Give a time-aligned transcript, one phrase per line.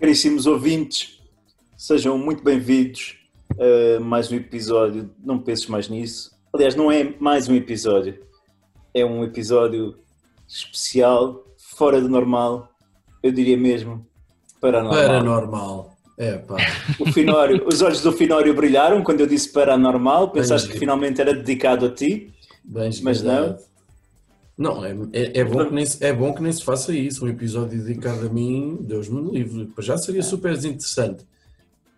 [0.00, 1.20] Caríssimos ouvintes,
[1.76, 3.16] sejam muito bem-vindos
[3.96, 5.08] a mais um episódio.
[5.24, 6.32] Não penses mais nisso.
[6.52, 8.18] Aliás, não é mais um episódio,
[8.94, 9.96] é um episódio
[10.48, 12.68] especial, fora do normal,
[13.22, 14.06] eu diria mesmo
[14.60, 15.06] paranormal.
[15.06, 15.92] Paranormal.
[16.18, 16.56] É pá.
[17.00, 21.34] O Finório, os olhos do Finório brilharam quando eu disse paranormal, pensaste que finalmente era
[21.34, 22.32] dedicado a ti.
[22.62, 23.58] Bem Mas esgalhado.
[24.56, 27.24] Não, é, é, é bom que nem se, é bom que nem se faça isso.
[27.24, 29.68] Um episódio dedicado a mim, Deus me livre.
[29.78, 31.24] Já seria super interessante.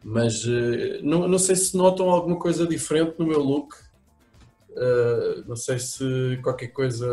[0.03, 3.75] Mas eh, não, não sei se notam alguma coisa diferente no meu look.
[4.77, 7.07] Eh, não sei se qualquer coisa.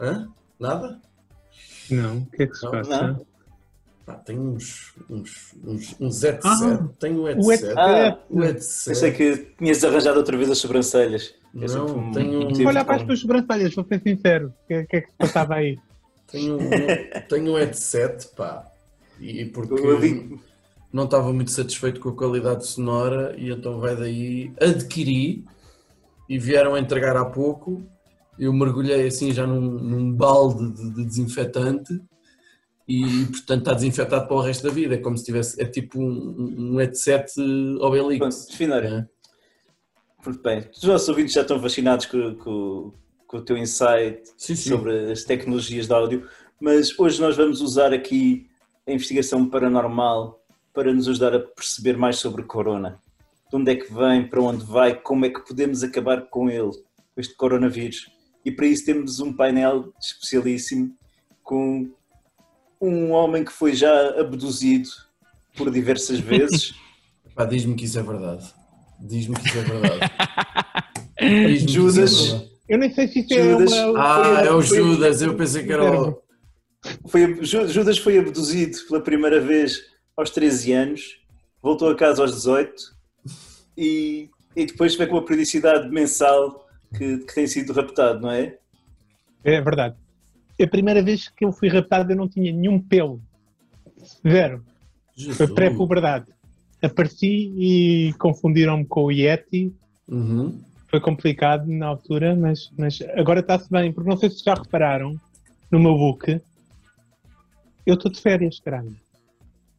[0.00, 0.28] Hã?
[0.58, 1.00] Nada?
[1.90, 3.02] Não, o que é que se Não, passa?
[3.08, 3.26] não.
[4.26, 6.46] Tenho uns, uns, uns, uns headset.
[6.64, 7.64] Ah, tenho um o headset.
[7.64, 7.78] headset.
[7.78, 8.88] Ah, O headset.
[8.90, 11.34] pensei que tinhas arranjado outra vez as sobrancelhas.
[11.56, 14.52] É Não, um tenho- motivo Vou olhar para as tuas sobrancelhas, vou ser sincero.
[14.64, 15.78] O que, é- que é que se passava aí?
[16.30, 16.70] Tenho, um-
[17.28, 18.66] tenho um headset, pá.
[19.20, 20.38] E porque Eu vi-
[20.92, 25.44] não estava muito satisfeito com a qualidade sonora e então vai daí, adquiri
[26.28, 27.82] e vieram a entregar há pouco.
[28.38, 32.00] Eu mergulhei assim já num, num balde de, de desinfetante
[32.88, 34.94] e portanto está desinfetado para o resto da vida.
[34.94, 37.30] É como se tivesse, é tipo um, um headset
[37.80, 38.48] Obelix.
[38.54, 39.08] Finório, É.
[40.26, 40.66] Muito bem.
[40.72, 42.92] Os nossos ouvintes já estão fascinados com, com-
[43.26, 44.70] com o teu insight Sim, sim.
[44.70, 46.26] sobre as tecnologias de áudio,
[46.60, 48.48] mas hoje nós vamos usar aqui
[48.86, 50.40] a investigação paranormal
[50.72, 53.00] para nos ajudar a perceber mais sobre corona.
[53.54, 56.72] De onde é que vem, para onde vai, como é que podemos acabar com ele,
[56.72, 58.10] com este coronavírus.
[58.44, 60.92] E para isso temos um painel especialíssimo
[61.40, 61.88] com
[62.80, 64.88] um homem que foi já abduzido
[65.56, 66.74] por diversas vezes.
[67.36, 68.44] Pá, diz-me que isso é verdade.
[69.00, 70.00] Diz-me que isso é verdade.
[71.16, 72.26] É Judas.
[72.30, 72.50] verdade.
[72.68, 73.72] Eu nem sei se isso Judas.
[73.72, 74.02] é uma.
[74.02, 76.20] Ah, é o Judas, eu pensei que era o.
[77.06, 79.80] Foi, Ju- Judas foi abduzido pela primeira vez
[80.16, 81.18] aos 13 anos,
[81.62, 82.93] voltou a casa aos 18
[83.76, 88.56] e, e depois veio com uma periodicidade mensal que, que tem sido raptado, não é?
[89.42, 89.96] É verdade.
[90.60, 93.20] A primeira vez que eu fui raptado eu não tinha nenhum pelo.
[94.26, 94.64] Zero.
[95.14, 95.50] Foi Jesus.
[95.52, 96.26] pré-puberdade.
[96.82, 99.74] Apareci e confundiram-me com o Yeti.
[100.08, 100.60] Uhum.
[100.88, 105.18] Foi complicado na altura, mas, mas agora está-se bem, porque não sei se já repararam
[105.70, 106.40] no meu book.
[107.86, 108.94] Eu estou de férias, caralho.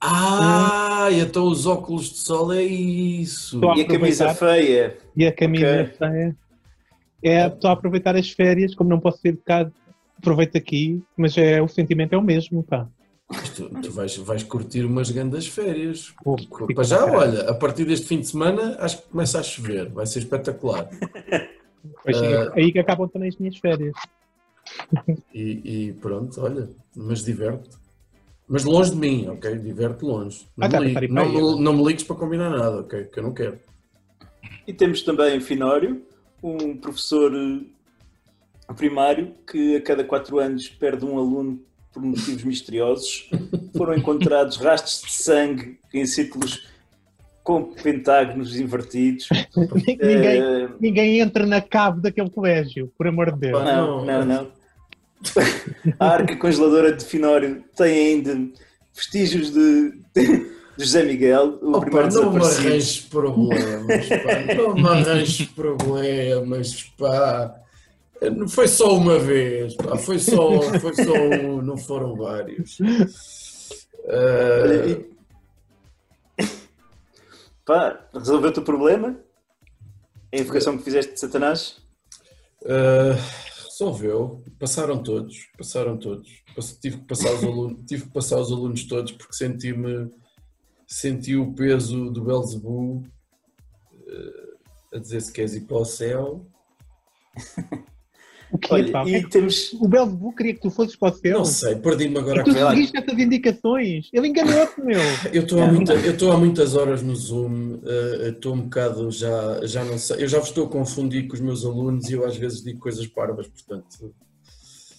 [0.02, 3.60] Ah, e então os óculos de sol é isso.
[3.76, 5.86] E a camisa feia, E a camisa Ok.
[5.98, 6.36] feia.
[7.24, 9.72] É, estou a aproveitar as férias, como não posso ser de casa,
[10.18, 12.88] aproveito aqui, mas é, o sentimento é o mesmo, pá.
[13.56, 16.12] Tu, tu vais, vais curtir umas grandes férias.
[16.24, 17.18] Curtir Para já, caralho.
[17.18, 20.88] olha, a partir deste fim de semana acho que começa a chover, vai ser espetacular.
[22.04, 22.52] Pois, Ah.
[22.56, 23.94] Aí que acabam também as minhas férias.
[25.32, 27.70] E, e pronto, olha, mas diverte.
[28.48, 29.58] Mas longe de mim, ok?
[29.58, 30.46] Diverte longe.
[30.56, 33.04] Não, Ah, tá, me, tá, ligue- não, me- não me ligues para combinar nada, ok?
[33.06, 33.58] Que eu não quero.
[34.68, 36.02] e temos também Finório,
[36.44, 41.60] um professor eh, primário que a cada quatro anos perde um aluno
[41.94, 43.30] por motivos misteriosos.
[43.76, 46.68] Foram encontrados rastros de sangue em círculos
[47.44, 49.28] com pentágonos invertidos.
[49.56, 53.64] Ninguém, Eh, ninguém entra na cave daquele colégio, por amor de Deus.
[53.64, 54.06] Não.
[54.06, 54.48] não, não.
[56.00, 58.52] A arca congeladora de Finório tem ainda
[58.94, 62.68] vestígios de, de José Miguel, o primeiro não me desaparecido.
[62.68, 64.56] arranjes problemas, pá.
[64.56, 67.56] Não me arranjes problemas, pá.
[68.50, 69.98] Foi só uma vez, pá.
[69.98, 72.80] Foi só, foi só um, não foram vários.
[72.80, 75.06] E-
[77.66, 79.18] Pá, resolveu-te o problema?
[80.34, 81.78] A invocação que fizeste de Satanás?
[82.68, 83.16] ah,
[83.76, 84.44] resolveu.
[84.58, 86.44] Passaram todos, passaram todos.
[86.82, 90.10] Tive que passar os alunos, tive que passar os alunos todos porque senti-me
[90.88, 93.04] senti o peso do Belzebu
[94.08, 96.46] ah, a dizer se queres ir para o céu.
[98.52, 99.74] O que Olha, e é que- temos.
[99.74, 101.38] O Belzebu queria que tu fosses para o céu.
[101.40, 104.10] Não sei, perdi-me agora E tu seguiste essas indicações.
[104.14, 105.00] Ele enganou-te, meu.
[105.34, 109.12] Eu estou há, muita- eu estou há muitas horas no Zoom, eh, estou um bocado
[109.12, 112.14] já, já não sei, eu já vos estou a confundir com os meus alunos e
[112.14, 114.14] eu às vezes digo coisas parvas, portanto.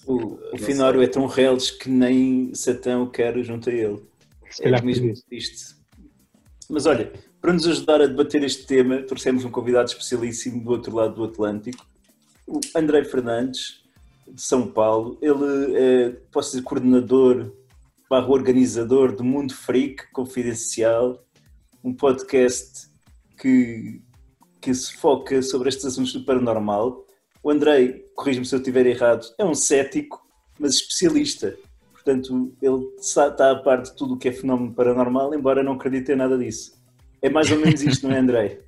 [0.07, 4.01] O, o Finório é tão reles que nem Satã o quer junto a ele.
[4.51, 5.77] Se É calhar mesmo isto.
[6.69, 10.95] Mas olha, para nos ajudar a debater este tema, trouxemos um convidado especialíssimo do outro
[10.95, 11.85] lado do Atlântico,
[12.47, 13.83] o André Fernandes,
[14.29, 15.19] de São Paulo.
[15.21, 17.53] Ele é, posso dizer, coordenador
[18.09, 21.25] barra organizador do Mundo Freak Confidencial,
[21.83, 22.89] um podcast
[23.37, 24.01] que,
[24.61, 27.05] que se foca sobre estes assuntos do paranormal.
[27.43, 30.25] O Andrei, corrija-me se eu estiver errado, é um cético,
[30.59, 31.57] mas especialista.
[31.93, 36.13] Portanto, ele está a par de tudo o que é fenómeno paranormal, embora não acredite
[36.13, 36.77] em nada disso.
[37.21, 38.61] É mais ou menos isto, não é, Andrei?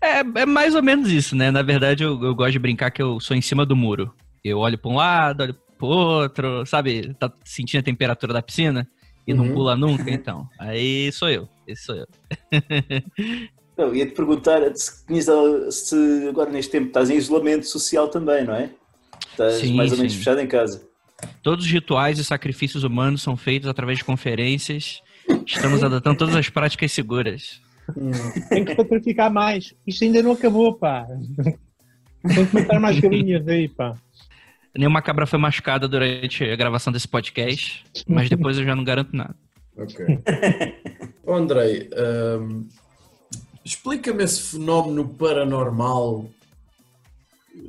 [0.00, 1.50] É, é mais ou menos isso, né?
[1.50, 4.12] Na verdade, eu, eu gosto de brincar que eu sou em cima do muro.
[4.42, 7.14] Eu olho para um lado, olho pro outro, sabe?
[7.14, 8.88] Tá sentindo a temperatura da piscina
[9.26, 9.44] e Uhum.
[9.44, 10.48] não pula nunca, então.
[10.58, 11.48] Aí sou eu.
[11.66, 12.06] Esse sou eu.
[13.76, 15.26] Não, ia-te perguntar se, tinhas,
[15.74, 18.70] se agora neste tempo estás em isolamento social também, não é?
[19.30, 20.18] Estás Sim, mais ou menos sim.
[20.18, 20.86] fechado em casa.
[21.42, 25.02] Todos os rituais e sacrifícios humanos são feitos através de conferências.
[25.44, 27.60] Estamos adotando todas as práticas seguras.
[28.48, 29.74] Tem que sacrificar mais.
[29.86, 31.06] Isto ainda não acabou, pá.
[32.34, 33.94] Tem que matar mais galinhas aí, pá.
[34.76, 39.14] Nenhuma cabra foi machucada durante a gravação desse podcast, mas depois eu já não garanto
[39.14, 39.36] nada.
[39.76, 40.04] Ok.
[41.24, 41.88] Ô, Andrei,
[42.40, 42.66] hum,
[43.64, 46.28] explica-me esse fenómeno paranormal
[47.54, 47.60] eh,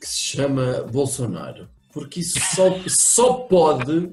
[0.00, 1.68] que se chama Bolsonaro.
[1.92, 4.10] Porque isso só, só pode.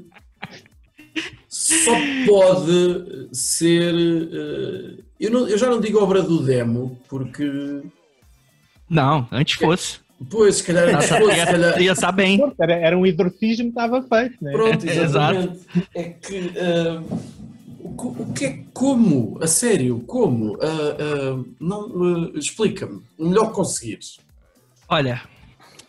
[1.54, 1.92] Só
[2.26, 3.94] pode ser.
[3.94, 7.82] eh, eu, não- eu já não digo obra do demo, porque.
[8.90, 10.00] Não, antes fosse.
[10.30, 12.40] Pois, se calhar, antes fosse, se Ia calhar, ia estar bem.
[12.58, 14.52] Era, era um exorcismo que estava feito, né?
[14.54, 15.38] Pronto, Exato.
[15.38, 15.60] exatamente.
[15.94, 16.52] É que.
[16.58, 17.04] ah,
[17.80, 18.60] o, o que é.
[18.74, 19.38] Como?
[19.42, 20.58] A sério, como?
[20.62, 23.02] Ah, ah, não, Explica-me.
[23.18, 24.18] O melhor que conseguires.
[24.88, 25.22] Olha,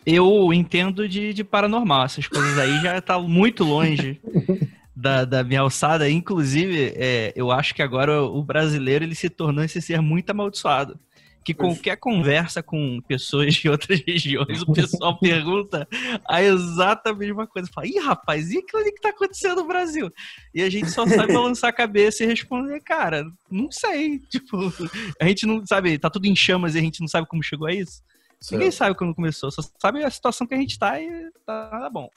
[0.05, 2.03] eu entendo de, de paranormal.
[2.05, 4.19] Essas coisas aí já tá muito longe
[4.95, 6.09] da, da minha alçada.
[6.09, 10.99] Inclusive, é, eu acho que agora o brasileiro ele se tornou esse ser muito amaldiçoado.
[11.45, 15.85] Que qualquer conversa com pessoas de outras regiões, o pessoal pergunta
[16.25, 17.69] a exata mesma coisa.
[17.73, 20.09] Fala, ih, rapaz, e aquilo que tá acontecendo no Brasil?
[20.55, 24.19] E a gente só sabe balançar a cabeça e responder, cara, não sei.
[24.31, 24.57] Tipo,
[25.19, 27.67] a gente não sabe, tá tudo em chamas e a gente não sabe como chegou
[27.67, 28.01] a isso.
[28.49, 31.89] Ninguém sabe quando começou, só sabe a situação que a gente tá e tá nada
[31.89, 32.09] bom.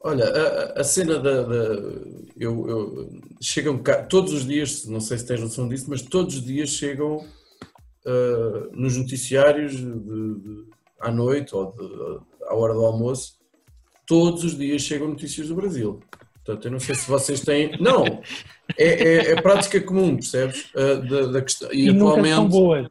[0.00, 1.42] Olha, a, a- cena da.
[1.42, 1.92] da-
[2.38, 3.10] eu, eu,
[3.40, 6.70] chegam cá, todos os dias, não sei se tens noção disso, mas todos os dias
[6.70, 7.24] chegam
[8.06, 10.64] ah, nos noticiários de- de-
[11.00, 13.38] à noite ou de- à hora do almoço,
[14.06, 16.00] todos os dias chegam notícias do Brasil.
[16.44, 17.76] Portanto, eu não sei se vocês têm.
[17.80, 18.04] Não!
[18.78, 20.70] É, é, é prática comum, percebes?
[20.76, 21.70] Ah, da, da questão.
[21.72, 22.34] E, E nunca atualmente.
[22.36, 22.88] são boas.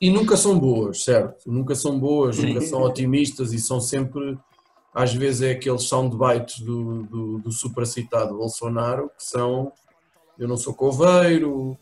[0.00, 1.50] E nunca são boas, certo?
[1.50, 2.48] Nunca são boas, Sim.
[2.48, 4.36] nunca são otimistas e são sempre,
[4.94, 9.72] às vezes, é aqueles soundbites do, do, do supracitado Bolsonaro que são
[10.38, 11.76] eu não sou coveiro,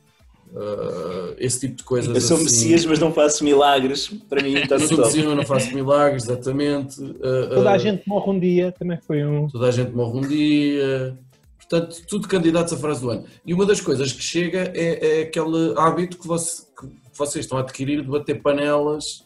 [0.55, 2.15] ah, esse tipo de coisas.
[2.15, 2.45] Eu sou assim.
[2.45, 4.09] Messias, mas não faço milagres.
[4.29, 4.99] Para mim está Eu sou.
[4.99, 6.97] Messias, mas não faço milagres, exatamente.
[7.23, 9.47] Ah, Toda ah, a gente morre um dia, também foi um.
[9.49, 11.19] Toda a gente morre um dia.
[11.59, 13.25] Portanto, tudo candidatos à frase do ano.
[13.47, 16.87] E uma das coisas que chega é, é aquele hábito que, você- que
[17.17, 19.25] vocês estão a adquirir de bater panelas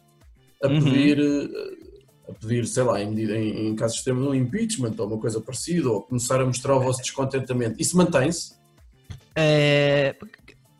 [0.62, 0.80] a Uhum.
[0.84, 1.75] pedir, eh,
[2.28, 5.40] a pedir, sei lá, em, medida- em, em casos extremos, um impeachment ou uma coisa
[5.40, 7.76] parecida, ou começar a mostrar o vosso descontentamento.
[7.80, 8.54] Isso mantém-se?
[9.34, 10.14] É,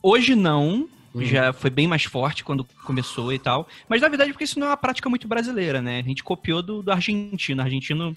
[0.03, 1.25] Hoje não, Hum.
[1.25, 3.67] já foi bem mais forte quando começou e tal.
[3.89, 5.99] Mas na verdade, porque isso não é uma prática muito brasileira, né?
[5.99, 7.61] A gente copiou do, do argentino.
[7.61, 8.17] O argentino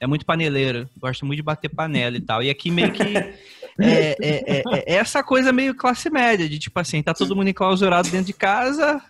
[0.00, 2.42] é muito paneleiro, gosta muito de bater panela e tal.
[2.42, 3.02] E aqui meio que
[3.78, 7.48] é, é- é- é essa coisa meio classe média, de tipo assim, tá todo mundo
[7.50, 9.00] enclausurado dentro de casa.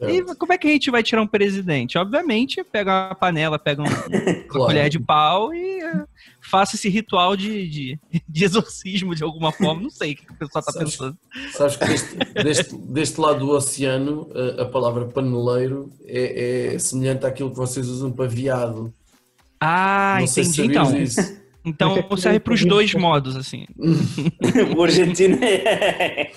[0.00, 1.96] E como é que a gente vai tirar um presidente?
[1.96, 3.86] Obviamente, pega uma panela, pega um,
[4.48, 4.66] Claro.
[4.66, 6.04] colher de pau e é,
[6.40, 7.98] faça esse ritual de, de,
[8.28, 9.82] de exorcismo de alguma forma.
[9.82, 11.16] Não sei o que o pessoal tá Sabes- pensando.
[11.52, 17.24] Sabes que deste, deste, deste lado do oceano, a, a palavra paneleiro é, é semelhante
[17.24, 18.92] àquilo que vocês usam para viado.
[19.60, 20.92] Ah, Não entendi então.
[20.92, 21.42] disso.
[21.64, 23.64] Então serve para os dois modos, assim.
[24.76, 26.30] o argentino é.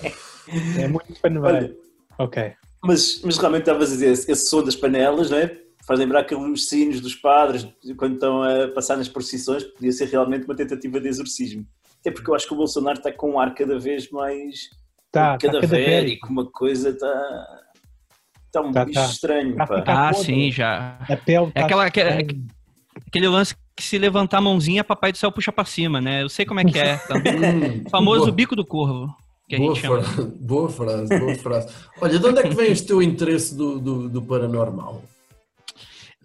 [0.78, 1.76] É muito paneleiro.
[2.18, 2.52] Ok.
[2.82, 5.56] Mas, mas realmente estavas a dizer, esse, esse som das panelas, não é?
[5.86, 7.66] Faz lembrar aqueles sinos dos padres
[7.96, 11.66] quando estão a passar nas procissões, podia ser realmente uma tentativa de exorcismo.
[12.00, 14.68] Até porque eu acho que o Bolsonaro está com um ar cada vez mais
[15.10, 17.64] Tá, tá cadavérico, uma coisa está.
[18.46, 19.06] Está um Tá, bicho tá.
[19.06, 20.24] estranho, Tá Ah, podre.
[20.26, 20.98] sim, já.
[21.08, 22.46] A pele É tá aquela- aquela- estranha.
[23.06, 26.22] Aquele lance que se levantar a mãozinha, papai do céu puxa pra cima, né?
[26.22, 26.96] Eu sei como é que é.
[26.98, 27.14] Tá?
[27.86, 29.14] O famoso boa, bico do corvo,
[29.48, 31.74] que a boa, frase, boa frase, boa frase.
[32.00, 35.02] Olha, de onde é que vem este teu interesse do, do, do paranormal?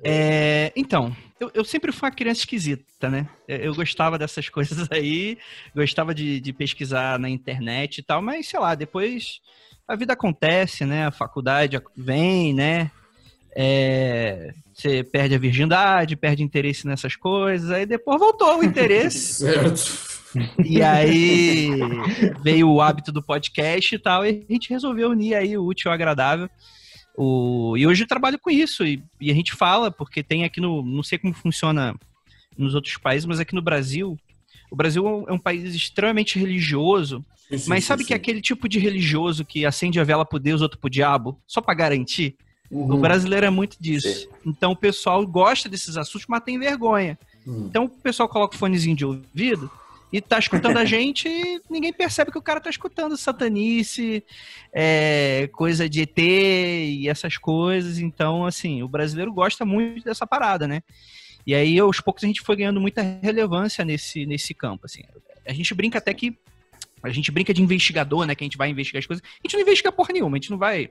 [0.03, 3.27] É, então, eu, eu sempre fui uma criança esquisita, né?
[3.47, 5.37] Eu, eu gostava dessas coisas aí,
[5.75, 9.39] gostava de, de pesquisar na internet e tal, mas sei lá, depois
[9.87, 11.07] a vida acontece, né?
[11.07, 12.91] A faculdade vem, né?
[13.55, 19.45] é, você perde a virgindade, perde interesse nessas coisas, aí depois voltou o interesse.
[19.45, 20.12] Certo.
[20.65, 21.69] E aí
[22.41, 25.89] veio o hábito do podcast e tal, e a gente resolveu unir aí o útil
[25.89, 26.49] ao agradável.
[27.15, 30.59] O, e hoje eu trabalho com isso, e, e a gente fala, porque tem aqui
[30.59, 30.83] no.
[30.83, 31.95] Não sei como funciona
[32.57, 34.17] nos outros países, mas aqui no Brasil,
[34.71, 38.41] o Brasil é um país extremamente religioso, Sim, sim, mas sabe sim, que é aquele
[38.41, 42.35] tipo de religioso que acende a vela pro Deus, outro pro diabo, só pra garantir?
[42.71, 42.95] Uhum.
[42.95, 44.27] O brasileiro é muito disso.
[44.45, 47.19] Então o pessoal gosta desses assuntos, mas tem vergonha.
[47.45, 47.67] Hum.
[47.69, 49.69] Então o pessoal coloca o fonezinho de ouvido
[50.13, 54.23] e tá escutando a gente e ninguém percebe que o cara tá escutando satanice,
[54.71, 57.97] é, coisa de ET e essas coisas.
[57.97, 60.83] Então, assim, o brasileiro gosta muito dessa parada, né?
[61.45, 65.01] E aí, aos poucos, a gente foi ganhando muita relevância nesse, nesse campo, assim.
[65.45, 66.37] A gente brinca até que
[67.01, 68.33] a gente brinca de investigador, né?
[68.33, 69.21] Que a gente vai investigar as coisas.
[69.25, 70.89] A gente não investiga porra nenhuma, a gente não vai.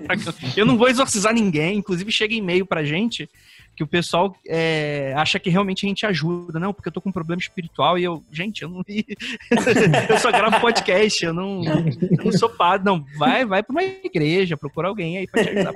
[0.56, 1.78] Eu não vou exorcizar ninguém.
[1.78, 3.28] Inclusive, chega e-mail pra gente
[3.76, 6.58] que o pessoal é, acha que realmente a gente ajuda.
[6.60, 8.22] Não, porque eu tô com um problema espiritual e eu.
[8.30, 8.82] Gente, eu não.
[10.08, 12.84] eu só gravo podcast, eu não, eu não sou padre.
[12.86, 15.72] Não, vai, vai pra uma igreja, procura alguém aí te ajudar.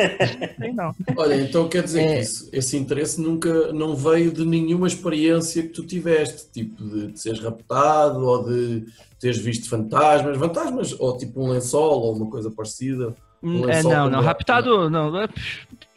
[0.75, 0.95] Não.
[1.17, 2.15] Olha, então quer dizer É.
[2.17, 7.13] que isso- esse interesse nunca não veio de nenhuma experiência que tu tiveste, tipo de,
[7.13, 8.85] de seres raptado ou de
[9.19, 13.15] teres visto fantasmas, fantasmas ou tipo um lençol ou uma coisa parecida.
[13.43, 14.19] Um É, não, não.
[14.19, 15.13] uma- Raptado, não.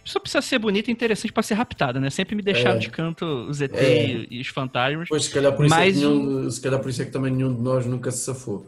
[0.03, 2.09] Só precisa ser bonita e interessante pra ser raptada, né?
[2.09, 2.79] Sempre me deixaram É.
[2.79, 4.25] de canto os ET É.
[4.29, 5.07] e- os fantasmas.
[5.07, 7.11] Pois, se calhar, por isso Mas é que nenhum, se calhar por isso é que
[7.11, 8.65] também nenhum de nós nunca se safou.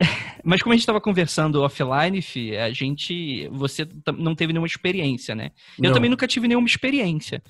[0.44, 3.46] Mas como a gente estava conversando offline, Fi, a gente.
[3.52, 3.86] Você
[4.18, 5.50] não teve nenhuma experiência, né?
[5.78, 5.92] Eu Não.
[5.92, 7.42] também nunca tive nenhuma experiência.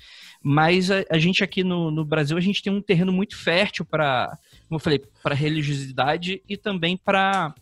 [0.43, 3.85] Mas a, a gente aqui no, no Brasil, a gente tem um terreno muito fértil
[3.85, 4.27] para,
[4.67, 7.53] como eu falei, para religiosidade e também para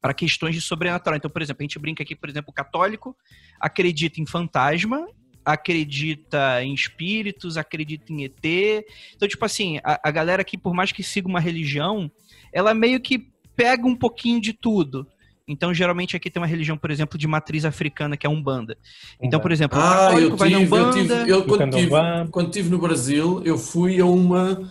[0.00, 1.16] para questões de sobrenatural.
[1.16, 3.16] Então, por exemplo, a gente brinca aqui, por exemplo, o católico
[3.60, 5.06] acredita em fantasma,
[5.44, 8.84] acredita em espíritos, acredita em ET.
[9.14, 12.10] Então, tipo assim, a, a galera aqui, por mais que siga uma religião,
[12.52, 15.06] ela meio que pega um pouquinho de tudo.
[15.46, 18.78] Então, geralmente aqui tem uma religião, por exemplo, de matriz africana, que é a Umbanda.
[19.20, 20.92] Então, por exemplo, o Ah, eu católico vai na tive, eu Umbanda...
[21.02, 21.90] tive, eu, quando, tive,
[22.30, 24.70] quando estive no Brasil, eu fui a uma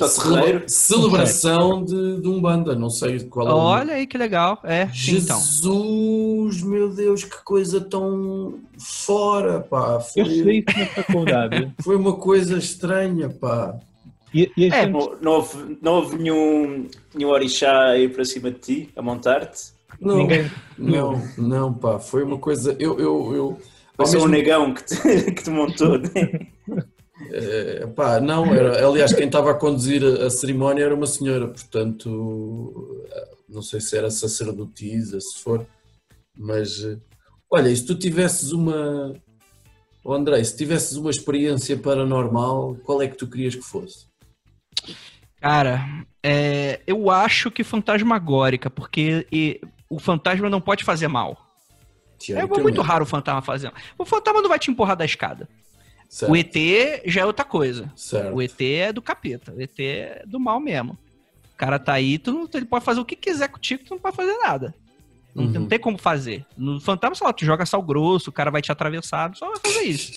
[0.00, 0.64] uh, celebra- terreiro?
[0.68, 3.56] celebração de, de Umbanda, não sei de qual é o.
[3.56, 4.58] Olha aí que legal.
[4.64, 5.38] É, então.
[5.40, 9.94] Jesus, meu Deus, que coisa tão fora, pá.
[10.16, 11.72] Eu Foi, estudei isso na faculdade.
[11.82, 13.78] foi uma coisa estranha, pá.
[14.34, 18.24] E, e É, gente- Não, não houve, não houve nenhum, nenhum orixá a ir para
[18.24, 19.72] cima de ti, a montar-te?
[20.00, 20.50] Não, ninguém.
[20.78, 21.98] não, não, pá.
[21.98, 22.74] Foi uma coisa.
[22.78, 23.58] Eu, eu, eu Ou
[23.98, 24.96] ao só um mesmo- negão que te,
[25.32, 25.98] que te montou?
[25.98, 26.46] né?
[27.30, 33.06] eh, pá, não, era, aliás, quem estava a conduzir a, cerimónia era uma senhora, portanto,
[33.10, 35.66] eh, não sei se era sacerdotisa, se for,
[36.36, 36.98] mas eh,
[37.50, 39.14] olha, e se tu tivesses uma.
[40.04, 44.06] Oh, Andrei, se tivesses uma experiência paranormal, qual é que tu querias que fosse?
[45.40, 51.36] Cara, é, eu acho que fantasmagórica, porque e, o fantasma não pode fazer mal.
[52.14, 53.76] É Teoricamente, muito raro o fantasma fazer mal.
[53.98, 55.48] O fantasma não vai te empurrar da escada.
[56.12, 56.54] Certo, O ET
[57.06, 57.90] já é outra coisa.
[57.96, 58.34] certo.
[58.36, 59.50] O ET é do capeta.
[59.50, 60.92] O ET é do mal mesmo.
[61.54, 63.98] O cara tá aí, tu não, ele pode fazer o que quiser contigo, tu não
[63.98, 64.74] pode fazer nada.
[65.34, 65.60] Não, tem- Uhum.
[65.62, 66.44] não tem como fazer.
[66.54, 69.48] No fantasma, sei lá, tu joga sal grosso, o cara vai te atravessar, tu só
[69.48, 70.12] vai fazer isso.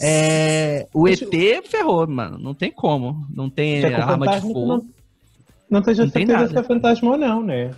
[0.00, 1.20] É, o ET
[1.68, 2.38] ferrou, mano.
[2.38, 3.26] Não tem como.
[3.30, 4.66] Não tem é arma de fogo.
[4.66, 4.86] não,
[5.68, 6.48] não tem certeza nada.
[6.48, 7.74] se é fantasma ou não, né?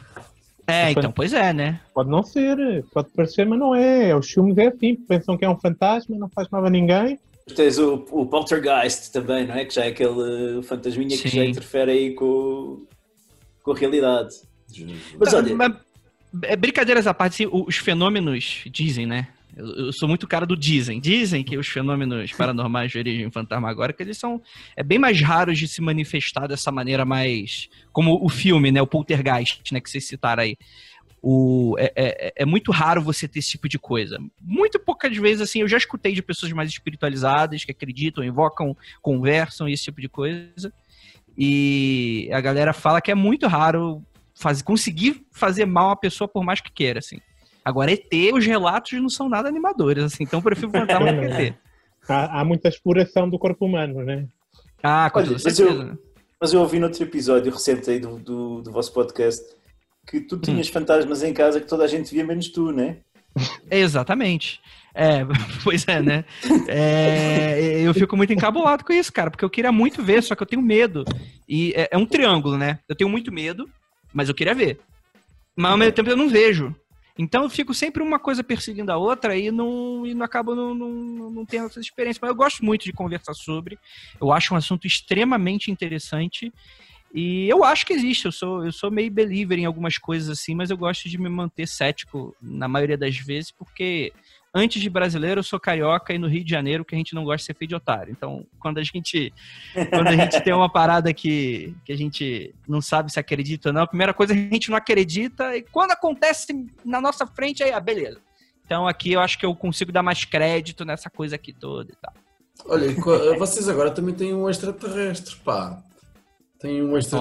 [0.69, 1.81] É, então, pois é, né?
[1.95, 4.15] Pode não ser, pode parecer, mas não é.
[4.15, 7.19] Os filmes é assim, pensam que é um fantasma, não faz mal a ninguém.
[7.57, 9.65] Tens o, o Poltergeist também, não é?
[9.65, 11.37] Que já é aquele fantasminha que Sim.
[11.39, 12.85] já interfere aí com,
[13.63, 14.35] com a realidade.
[15.19, 15.73] Mas olha, Mas,
[16.43, 19.29] é, brincadeiras à parte, os fenômenos dizem, né?
[19.57, 21.01] Eu, eu sou muito cara do dizem.
[21.01, 24.41] Dizem que os fenômenos paranormais de origem fantasmagórica, eles são
[24.77, 27.69] é bem mais raros de se manifestar dessa maneira mais...
[27.93, 28.81] Como o filme, né?
[28.81, 29.81] O Poltergeist, né?
[29.81, 30.57] Que vocês citaram aí.
[31.21, 34.19] O, é, é, é muito raro você ter esse tipo de coisa.
[34.41, 39.69] Muito poucas vezes, assim, eu já escutei de pessoas mais espiritualizadas, que acreditam, invocam, conversam,
[39.69, 40.73] esse tipo de coisa.
[41.37, 44.03] E a galera fala que é muito raro
[44.35, 47.21] faz, conseguir fazer mal a pessoa por mais que queira, assim.
[47.69, 51.43] Agora, ET, os relatos não são nada animadores, assim, então eu prefiro fantasma do que
[51.43, 51.55] ET.
[52.09, 54.27] Há, há muita exploração do corpo humano, né?
[54.83, 55.83] Ah, com Olha, toda mas certeza.
[55.83, 55.99] eu-
[56.41, 59.45] Mas eu ouvi noutro episódio recente aí do, do, do vosso podcast
[60.09, 60.41] que tu Hum.
[60.41, 62.99] tinhas fantasmas em casa que toda a gente via menos tu, né?
[63.71, 64.61] Exatamente.
[64.95, 65.21] É,
[65.63, 66.25] pois é, né?
[66.67, 70.43] É, eu fico muito encabulado com isso, cara, porque eu queria muito ver, só que
[70.43, 71.05] eu tenho medo.
[71.47, 72.79] E é, é um triângulo, né?
[72.89, 73.69] Eu tenho muito medo,
[74.15, 74.81] mas eu queria ver.
[75.55, 76.75] Mas ao mesmo tempo eu não vejo.
[77.19, 80.73] Então eu fico sempre uma coisa perseguindo a outra e não, e não acabo não,
[80.73, 82.21] não, não tendo essa experiência.
[82.23, 83.77] Mas eu gosto muito de conversar sobre.
[84.21, 86.53] Eu acho um assunto extremamente interessante.
[87.13, 90.55] E eu acho que existe, eu sou, eu sou meio believer em algumas coisas assim,
[90.55, 94.13] mas eu gosto de me manter cético na maioria das vezes, porque
[94.55, 97.25] antes de brasileiro, eu sou carioca e no Rio de Janeiro que a gente não
[97.25, 98.13] gosta de ser feio de otário.
[98.13, 99.33] Então, quando a gente
[99.91, 103.73] quando a gente tem uma parada que, que a gente não sabe se acredita ou
[103.73, 107.63] não, a primeira coisa é a gente não acredita e quando acontece na nossa frente,
[107.63, 108.21] aí, ah, beleza.
[108.65, 111.97] Então, aqui eu acho que eu consigo dar mais crédito nessa coisa aqui toda e
[111.97, 112.13] tal.
[112.67, 112.89] Olha,
[113.39, 115.83] vocês agora também têm um extraterrestre, pá.
[116.61, 117.19] Tem um, extra...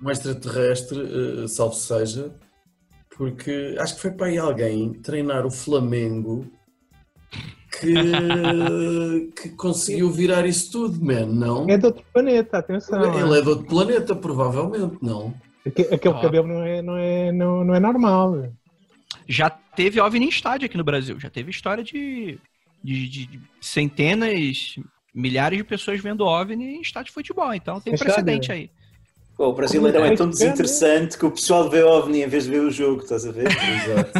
[0.00, 2.32] Um extraterrestre, uh, salvo seja,
[3.16, 6.50] porque acho que foi para aí alguém treinar o Flamengo
[7.80, 11.68] que, que conseguiu virar isso tudo, man, não?
[11.68, 13.02] É de outro planeta, atenção.
[13.02, 15.34] Ele é de outro planeta, provavelmente, não?
[15.66, 18.50] Aquele cabelo não é, não, é, não, não é normal.
[19.26, 22.38] Já teve OVNI em estádio aqui no Brasil, já teve história de,
[22.82, 24.76] de, de centenas,
[25.14, 28.70] milhares de pessoas vendo OVNI em estádio de futebol, então tem precedente aí.
[29.36, 32.60] Pô, o brasileirão é tão desinteressante que o pessoal vê OVNI em vez de ver
[32.60, 33.48] o jogo, estás a ver?
[33.50, 34.12] Exato.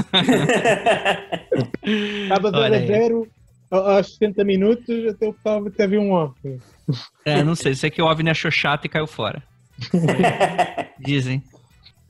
[1.85, 3.29] Estava 0 a 0
[3.75, 6.61] aos 60 minutos, até o até viu um OVNI.
[7.25, 9.43] É, não sei, sei que o OVNI achou chato e caiu fora.
[11.01, 11.43] Dizem.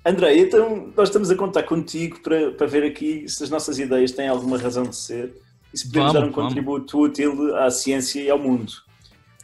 [0.05, 4.13] André, então nós estamos a contar contigo para, para ver aqui se as nossas ideias
[4.13, 5.33] têm alguma razão de ser
[5.73, 6.49] e se podemos Vamos, dar um vamos.
[6.51, 8.73] contributo útil à ciência e ao mundo.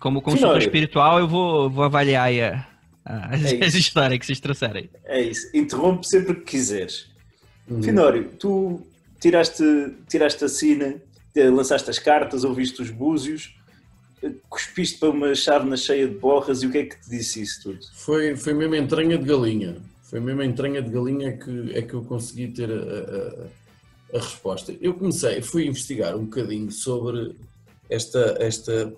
[0.01, 0.67] Como consultor Finório.
[0.67, 2.67] espiritual, eu vou, vou avaliar aí a-
[3.05, 4.91] a- as, É as histórias que vocês trouxeram aí.
[5.05, 7.09] É isso, interrompe sempre que quiseres.
[7.69, 7.83] Uhum.
[7.83, 8.87] Finório, tu
[9.21, 9.63] tiraste,
[10.09, 10.97] tiraste a sina,
[11.37, 13.55] lançaste as cartas, ouviste os búzios,
[14.49, 17.63] cuspiste para uma chávena cheia de borras e o que é que te disse isso
[17.63, 17.81] tudo?
[17.95, 19.77] Foi, foi mesmo entranha de galinha.
[20.03, 23.47] Foi mesmo entranha de galinha que é que eu consegui ter a, a-
[24.19, 24.75] a- resposta.
[24.81, 27.37] Eu comecei, fui investigar um bocadinho sobre
[27.89, 28.93] esta, esta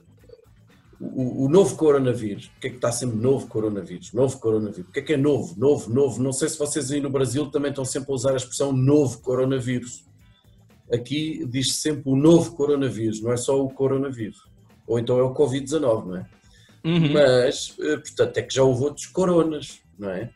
[0.99, 2.47] o, o novo coronavírus.
[2.49, 4.13] Porque é que está sempre novo coronavírus?
[4.13, 4.87] Novo coronavírus.
[4.87, 5.55] Porque é que é novo?
[5.59, 6.23] Novo, novo.
[6.23, 9.19] Não sei se vocês aí no Brasil também estão sempre a usar a expressão novo
[9.21, 10.05] coronavírus.
[10.93, 14.45] Aqui diz-se sempre o novo coronavírus, não é só o coronavírus.
[14.87, 16.27] Ou então é o Covid-19, não é?
[16.85, 17.13] Uhum.
[17.13, 20.31] Mas, eh, portanto, é que já houve outros coronas, não é?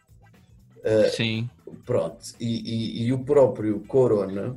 [1.10, 1.50] Sim.
[1.84, 4.56] Pronto, e, e- e o próprio corona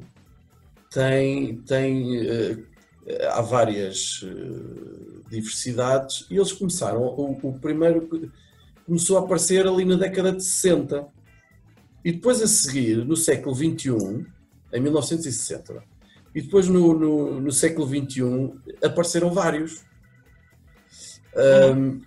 [0.91, 2.57] tem, tem eh,
[3.31, 8.07] há várias eh, diversidades e eles começaram, o, o primeiro
[8.85, 11.07] começou a aparecer ali na década de 60
[12.05, 14.25] e depois a seguir, no século XXI,
[14.73, 15.84] em 1960,
[16.34, 18.53] e depois no, no, no século XXI
[18.84, 19.84] apareceram vários.
[21.36, 22.01] Ahm,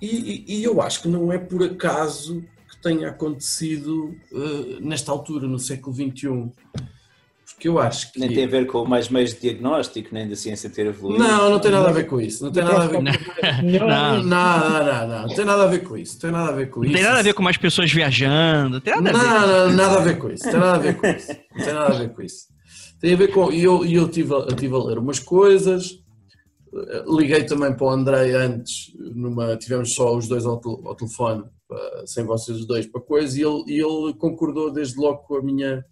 [0.00, 5.46] e, e- eu acho que não é por acaso que tenha acontecido eh, nesta altura,
[5.46, 6.50] no século XXI.
[7.60, 8.18] Porque eu acho que.
[8.18, 11.22] Nem tem a ver com mais meios de diagnóstico, nem da ciência ter evoluído.
[11.22, 12.42] Não, não tem nada a ver com isso.
[12.42, 13.02] Não tem nada a ver com
[13.62, 14.22] Melhor, Não.
[14.22, 16.14] Não, não, não, não, não tem nada a ver com isso.
[16.14, 16.94] Não tem nada a ver com Não isso.
[16.94, 19.28] tem nada a ver com mais pessoas viajando, não tem nada a ver.
[19.28, 20.44] Não, não, nada a ver com isso.
[20.44, 21.32] Tem nada a ver com isso.
[21.54, 22.46] Não tem nada a ver com isso.
[22.98, 23.52] Tem a ver com.
[23.52, 25.98] E eu, e eu tive, a- eu tive a ler umas coisas.
[26.74, 30.54] eh, Liguei também para o André antes, numa, tivemos só os dois ao,
[30.86, 31.44] ao telefone,
[32.06, 35.42] sem vocês os dois, para coisa, e ele, e ele concordou desde logo com a
[35.42, 35.84] minha.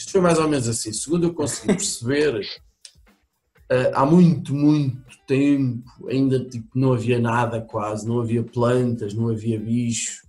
[0.00, 0.94] Isto foi mais ou menos assim.
[0.94, 2.40] Segundo eu consegui perceber,
[3.68, 9.28] eh, há muito, muito tempo ainda tipo, não havia nada quase, não havia plantas, não
[9.28, 10.22] havia bicho,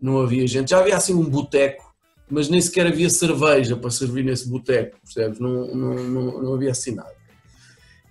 [0.00, 0.70] não havia gente.
[0.70, 1.94] Já havia assim um boteco,
[2.28, 5.38] mas nem sequer havia cerveja para servir nesse boteco, percebes?
[5.38, 7.14] Não, não, não, não havia assim nada.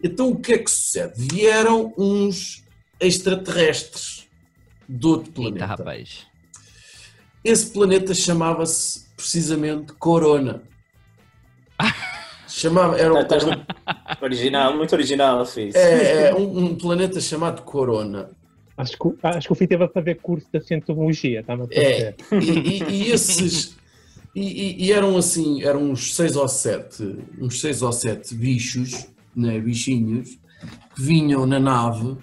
[0.01, 1.13] Então o que é que sucede?
[1.17, 2.63] Vieram uns
[3.01, 4.29] extraterrestres
[4.87, 5.65] de outro Eita, planeta.
[5.65, 6.25] rapaz.
[7.43, 10.70] Esse planeta chamava-se precisamente Corona.
[12.61, 13.51] Chamava, era, um- Estás um-
[14.21, 15.73] Original, muito original, fiz.
[15.73, 18.29] é, é um, um planeta chamado Corona.
[18.77, 21.67] Acho que, o- acho que o Fih teve a fazer curso de cientologia, está-me a
[21.71, 23.75] É, e, e- e esses.
[24.35, 29.07] E, e- e eram assim, eram uns seis ou sete, uns seis ou sete bichos,
[29.35, 30.37] né, bichinhos,
[30.95, 32.15] que vinham na nave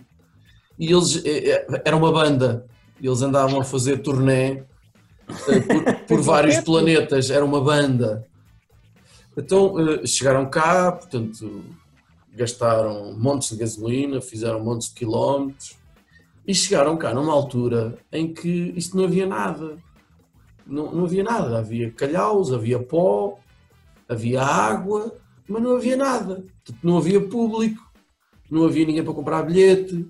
[0.78, 2.64] e eles é, é, era uma banda.
[3.02, 4.62] Eles andavam a fazer turnê
[5.48, 8.24] eh, por, por vários planetas, era uma banda.
[9.38, 11.64] Então eh, chegaram cá, portanto,
[12.34, 15.78] gastaram montes de gasolina, fizeram montes de quilómetros
[16.44, 19.78] e chegaram cá numa altura em que isto não havia nada.
[20.66, 21.58] Não, não havia nada.
[21.58, 23.38] Havia calhaus, havia pó,
[24.08, 25.16] havia água,
[25.48, 26.44] mas não havia nada.
[26.64, 27.82] Portanto, não havia público,
[28.50, 30.04] não havia ninguém para comprar bilhete,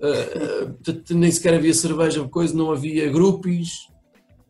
[0.00, 3.90] eh, eh, portanto, nem sequer havia cerveja, coisa, não havia grupos,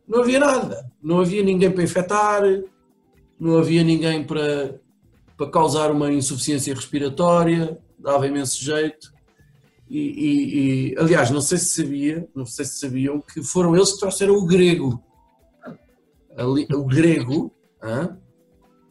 [0.06, 0.88] não havia nada.
[1.02, 2.42] Não havia ninguém para infectar.
[3.38, 4.78] Não havia ninguém para,
[5.36, 9.12] para causar uma insuficiência respiratória, dava imenso jeito.
[9.88, 13.92] E, e- e, aliás, não sei se sabia, não sei se sabiam que foram eles
[13.92, 15.02] que trouxeram o grego.
[16.74, 17.52] O grego,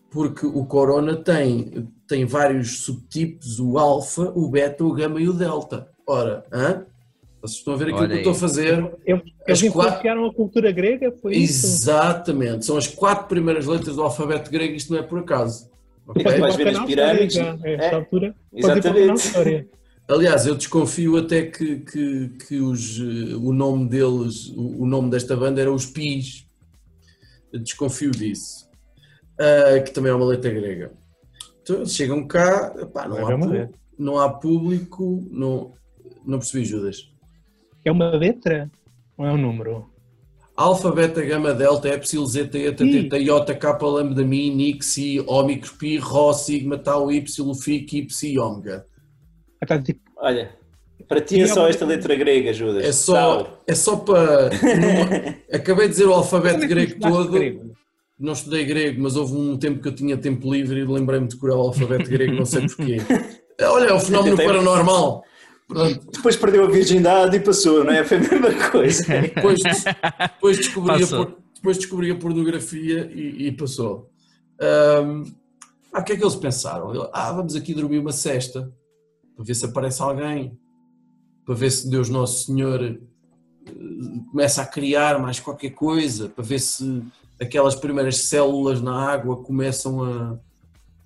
[0.09, 5.33] porque o corona tem, tem vários subtipos, o alfa, o beta, o gama e o
[5.33, 5.89] delta.
[6.07, 6.85] Ora, hã?
[7.47, 8.73] Vocês estão a ver aquilo Olha que eu estou a fazer?
[9.05, 11.65] Eles, As eles quatro- influenciaram a cultura grega, foi isso?
[11.65, 15.69] Exatamente, são as quatro primeiras letras do alfabeto grego, isto não é por acaso.
[16.07, 16.23] ok?
[16.23, 17.37] Depois vais ver ir as para pirâmides.
[17.37, 19.25] a história, já, a esta É, altura, pode ir para a exatamente.
[19.27, 19.67] história.
[20.07, 25.09] Aliás, eu desconfio até que, que, que os, eh, o nome deles, o, o nome
[25.09, 26.45] desta banda era os Pis.
[27.51, 28.69] Eu desconfio disso.
[29.39, 30.91] Ah, que também é uma letra grega.
[31.63, 35.73] Então, eles chegam cá, pá, não, há, é não há público, não,
[36.23, 37.11] não percebi Judas.
[37.85, 38.69] É uma letra
[39.15, 39.89] ou é um número?
[40.57, 43.03] Alfa, beta, gama, delta, epsilon, zeta, eta, Ih.
[43.03, 47.21] teta, iota, kappa, lambda, mi, nix, psi, ómicro, pi, rho, sigma, tau, y,
[47.61, 48.85] phi, ki, psi, ômega.
[49.61, 50.49] Ah, a dizer, Olha,
[51.07, 52.85] para ti é só um- esta letra grega, Judas.
[52.85, 54.49] É só, é só para.
[55.53, 57.31] acabei de dizer o alfabeto é grego todo.
[57.31, 57.75] grego?
[58.17, 61.35] Não estudei grego, mas houve um tempo que eu tinha tempo livre e lembrei-me de
[61.35, 62.97] curar o alfabeto grego, não sei porquê.
[63.61, 65.23] Olha, é o fenómeno paranormal.
[65.67, 68.03] Pronto, Depois perdeu a virgindade e passou, não é?
[68.03, 69.03] Foi a mesma coisa.
[69.35, 70.97] depois, depois, descobri, a,
[71.55, 74.09] depois descobri a pornografia e, e passou.
[74.61, 75.23] Ahm,
[75.91, 77.09] ah, o que é que eles pensaram?
[77.11, 78.71] Ah, vamos aqui dormir uma cesta
[79.35, 80.57] para ver se aparece alguém,
[81.45, 82.97] para ver se Deus Nosso Senhor eh,
[84.31, 87.03] começa a criar mais qualquer coisa, para ver se
[87.41, 90.39] aquelas primeiras células na água começam a.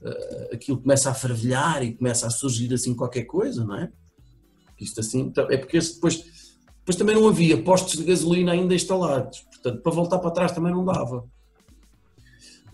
[0.06, 3.91] a- aquilo começa a fervilhar e começa a surgir assim qualquer coisa, não é?
[4.80, 9.39] Isto assim, então, é porque depois, depois também não havia postos de gasolina ainda instalados,
[9.39, 11.26] portanto, para voltar para trás também não dava.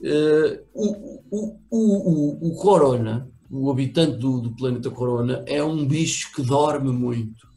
[0.03, 6.31] Eh, o, o, o, o, Corona, o habitante do, do planeta Corona, é um bicho
[6.33, 7.47] que dorme muito.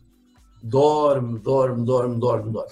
[0.62, 2.70] Dorme, dorme, dorme, dorme, dorme.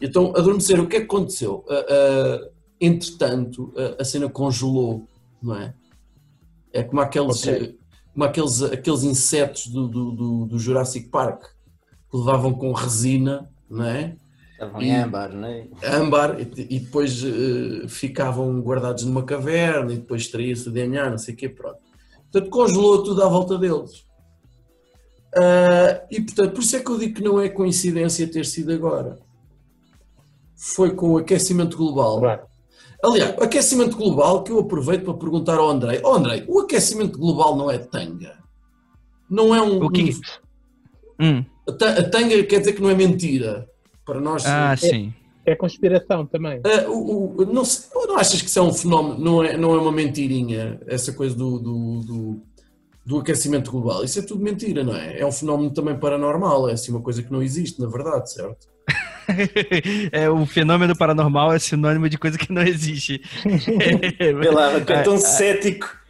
[0.00, 1.64] Então, adormecer, o que é que aconteceu?
[1.68, 5.06] Ah, ah, entretanto, a, cena congelou,
[5.42, 5.74] não é?
[6.72, 7.78] É como aqueles, Ok.
[8.14, 13.84] Como aqueles, aqueles insetos do, do, do, do Jurassic Park que levavam com resina, não
[13.84, 14.16] é?
[14.52, 15.66] Estavam em âmbar, não é?
[15.82, 21.34] âmbar e, e depois eh, ficavam guardados numa caverna e depois extraía-se DNA, não sei
[21.34, 21.78] o quê, pronto.
[22.30, 24.04] Portanto, congelou tudo à volta deles.
[25.36, 28.72] Ah, e portanto, por isso é que eu digo que não é coincidência ter sido
[28.72, 29.18] agora.
[30.56, 32.20] Foi com o aquecimento global.
[32.20, 32.53] Claro.
[33.04, 36.00] Aliás, o aquecimento global que eu aproveito para perguntar ao Andrei.
[36.02, 38.38] Oh, Andrei, o aquecimento global não é tanga?
[39.28, 39.84] Não é um.
[39.84, 40.10] O que-
[41.20, 41.44] um- Hum.
[41.68, 43.68] a ta- a tanga quer dizer que não é mentira.
[44.06, 44.44] Para nós.
[44.46, 45.12] Ah, sim.
[45.46, 46.60] É conspiração também.
[46.64, 49.74] Ah, o- o- não, sei- não achas que isso é um fenómeno, não é, não
[49.74, 52.40] é uma mentirinha, essa coisa do, do, do,
[53.04, 54.02] do aquecimento global?
[54.02, 55.18] Isso é tudo mentira, não é?
[55.20, 58.66] É um fenómeno também paranormal, é assim uma coisa que não existe, na verdade, certo?
[60.12, 63.20] é, o fenômeno paranormal é sinônimo de coisa que não existe.
[64.52, 65.88] Lá, que é tão cético.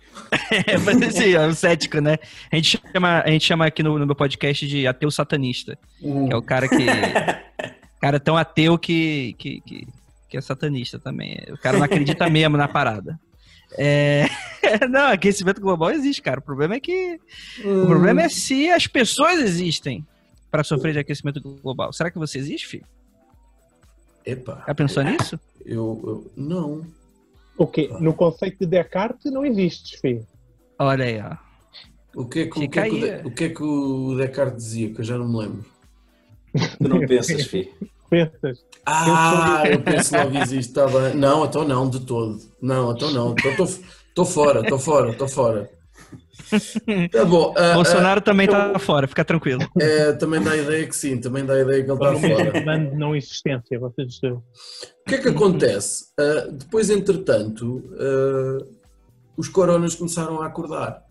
[0.66, 2.18] É, mas assim, é o cético, né?
[2.50, 5.78] A gente chama, a gente chama aqui no, no meu podcast de ateu satanista.
[6.00, 6.86] Que é o cara que.
[8.00, 9.86] cara tão ateu que, que, que,
[10.28, 11.40] que é satanista também.
[11.50, 13.18] O cara não acredita mesmo na parada.
[13.78, 14.26] É...
[14.90, 16.40] Não, aquecimento global existe, cara.
[16.40, 17.20] O problema é que.
[17.64, 20.04] O problema é se as pessoas existem
[20.50, 21.92] para sofrer de aquecimento global.
[21.92, 22.86] Será que você existe, filho?
[24.26, 25.38] Epá, Já pensou nisso?
[25.64, 26.86] eu, eu- não.
[27.56, 27.88] O quê?
[28.00, 30.26] No conceito de Descartes não existe, filho.
[30.78, 31.36] Olha aí, ó.
[32.20, 33.22] O que, é que, o, que é que o De- é.
[33.24, 35.64] o que é que o Descartes dizia, que eu já não me lembro?
[36.80, 37.70] Tu não pensas, filho.
[38.10, 38.64] Pensas?
[38.86, 41.14] Ah, eu penso logo existe, bem.
[41.16, 42.38] Não, então não, de todo.
[42.62, 43.34] Não, então não.
[44.08, 45.70] Estou fora, estou fora, estou fora.
[47.10, 47.54] Tá bom.
[47.56, 49.60] ah, Bolsonaro também tá fora, fica tranquilo.
[49.80, 52.16] é, também dá a ideia que sim, também dá a ideia que ele está Para
[52.16, 52.62] um fora.
[52.62, 53.78] plano de não existência.
[53.78, 54.42] Vocês, uh, O
[55.08, 56.06] que é que acontece?
[56.18, 57.82] Ah, depois, entretanto,
[59.36, 61.02] os coronas começaram a acordar.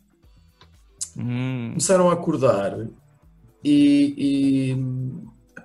[1.17, 2.87] Hum, Começaram a acordar
[3.63, 4.77] e, e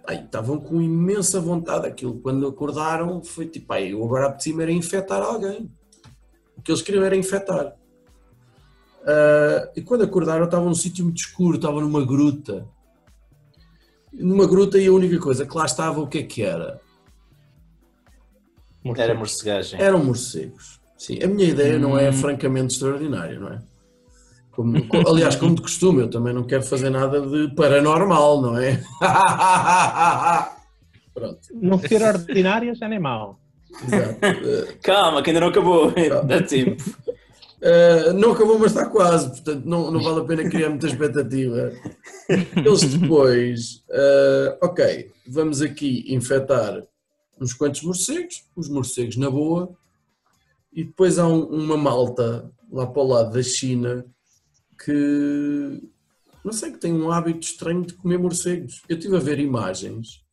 [0.06, 1.86] ai, estavam com imensa vontade.
[1.86, 5.70] Aquilo, quando acordaram, foi tipo, ai, o agora de cima era infectar alguém.
[6.56, 7.74] O que eles queriam era infectar.
[9.06, 12.66] Ah, e quando acordaram, estavam num sítio muito escuro, estavam numa gruta.
[14.12, 16.80] Numa gruta e a única coisa que lá estava, o que é que era?
[18.96, 19.80] Era morcegagem.
[19.80, 20.80] Eram morcegos.
[20.96, 22.12] Sim, a minha ideia não é Hum.
[22.14, 23.62] francamente extraordinária, não é?
[24.50, 28.58] Como- co- aliás, como de costume, eu também não quero fazer nada de paranormal, não
[28.58, 28.82] é?
[31.14, 31.38] Pronto.
[31.54, 33.38] Não ser ordinária já nem mal.
[33.84, 34.18] Exato.
[34.82, 35.92] Calma, que ainda não acabou.
[36.26, 36.82] Dá tempo.
[37.61, 41.73] Uh, não acabou, mas está quase, portanto não, não vale a pena criar muita expectativa.
[42.57, 46.87] Eles depois, uh, ok, vamos aqui infectar
[47.40, 49.77] uns quantos morcegos, os morcegos na boa,
[50.73, 54.07] e depois há um- uma malta lá para o lado da China
[54.85, 55.83] que
[56.44, 58.83] não sei que tem um hábito estranho de comer morcegos.
[58.88, 60.25] Eu estive a ver imagens.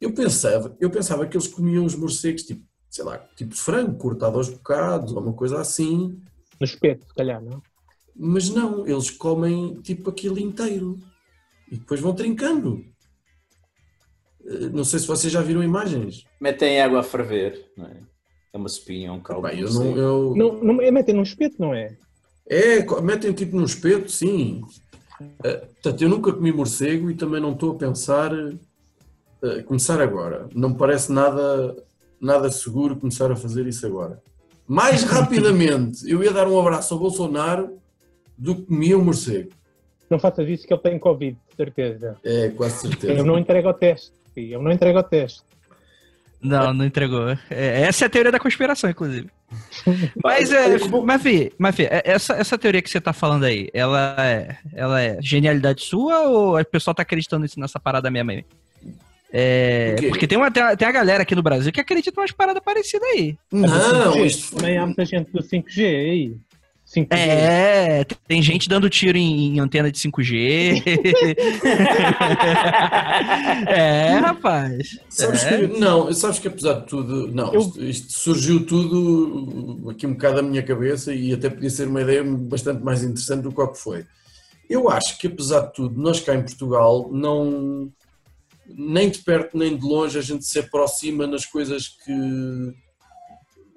[0.00, 2.65] Eu pensava, eu pensava que eles comiam os morcegos tipo,
[2.96, 6.18] sei lá, tipo de frango, cortado aos bocados, ou uma coisa assim.
[6.58, 7.62] No espeto, se calhar, não?
[8.14, 10.98] Mas não, eles comem tipo aquilo inteiro
[11.70, 12.82] e depois vão trincando.
[14.46, 16.24] Eh, Não sei se vocês já viram imagens.
[16.40, 18.00] Metem água a ferver, não é?
[18.54, 19.46] É uma espinha, um caldo.
[19.46, 20.34] Bem, eu não, eu...
[20.34, 21.98] Não, não é meter num espeto, não é?
[22.48, 24.62] É, metem tipo num espeto, sim.
[25.44, 28.32] Eh, Portanto, eu nunca comi morcego e também não estou a pensar
[29.42, 30.48] eh, começar agora.
[30.54, 31.76] Não me parece nada,
[32.20, 34.22] nada seguro começar a fazer isso agora.
[34.66, 37.78] Mais rapidamente eu ia dar um abraço ao Bolsonaro
[38.36, 39.50] do que comia um morcego.
[40.10, 42.16] Não faças isso que ele tem Covid, de certeza.
[42.24, 43.12] É, quase certeza.
[43.12, 44.12] Eu não entrego o teste.
[44.34, 45.42] filho, Eu não entrego o teste.
[46.40, 47.30] Não, não entregou.
[47.50, 49.28] É, essa é a teoria da conspiração, inclusive.
[50.22, 54.16] Mas, é, mas, Fih, mas, Fih, essa, essa teoria que você tá falando aí, ela
[54.18, 58.44] é, ela é genialidade sua ou o pessoal tá acreditando nisso nessa parada mesmo aí?
[59.38, 62.22] É, porque tem, uma, tem, a, tem a galera aqui no Brasil que acredita em
[62.22, 63.36] umas paradas parecidas aí.
[63.52, 63.68] Não,
[64.14, 64.58] 5G, isto foi...
[64.60, 66.34] Também há muita gente do 5G aí.
[66.86, 67.06] 5G.
[67.10, 70.82] É, tem gente dando tiro em, em antena de 5G.
[73.66, 74.98] é, rapaz.
[75.08, 75.58] Sabes É.
[75.66, 80.12] que, não, sabes que apesar de tudo, não, Eu- isto, isto surgiu tudo aqui um
[80.12, 83.60] bocado da minha cabeça e até podia ser uma ideia bastante mais interessante do que
[83.60, 84.04] o que foi.
[84.68, 87.88] Eu acho que apesar de tudo, nós cá em Portugal não
[88.68, 92.12] nem de perto nem de longe a gente se aproxima nas coisas que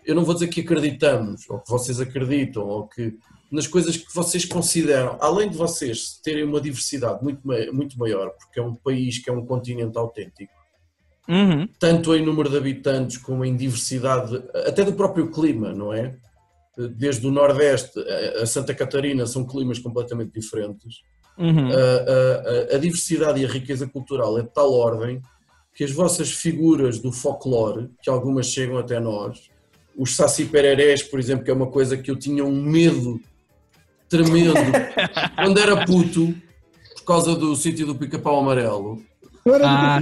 [0.06, 3.16] eu não vou dizer que acreditamos, ou que vocês acreditam, ou que
[3.52, 8.60] nas coisas que vocês consideram, além de vocês terem uma diversidade muito, muito maior, porque
[8.60, 10.54] é um país que é um continente autêntico,
[11.28, 11.68] Uhum.
[11.80, 16.16] tanto em número de habitantes como em diversidade, até do próprio clima, não é?
[16.96, 18.00] Desde o Nordeste
[18.42, 21.04] a Santa Catarina são climas completamente diferentes.
[21.40, 21.70] Uhum.
[21.70, 25.22] A, a- a- diversidade e a riqueza cultural é de tal ordem
[25.74, 29.50] que as vossas figuras do folclore, que algumas chegam até nós,
[29.98, 33.20] os saci pererés, por exemplo, que é uma coisa que eu tinha um medo
[34.10, 34.54] tremendo
[35.36, 36.34] quando era puto,
[36.98, 39.02] por causa do sítio do pica-pau amarelo.
[39.64, 40.00] Ah.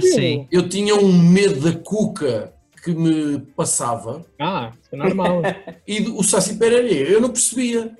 [0.50, 5.42] Eu tinha um medo da cuca que me passava Ah, é normal.
[5.86, 7.96] e do- o Saci Pererê, eu não percebia.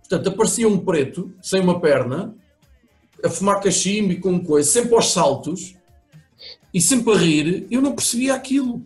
[0.00, 2.34] Portanto, aparecia um preto, sem uma perna,
[3.24, 5.74] a fumar cachimbo e com coisa, sempre aos saltos
[6.72, 8.82] e sempre a rir, eu não percebia aquilo.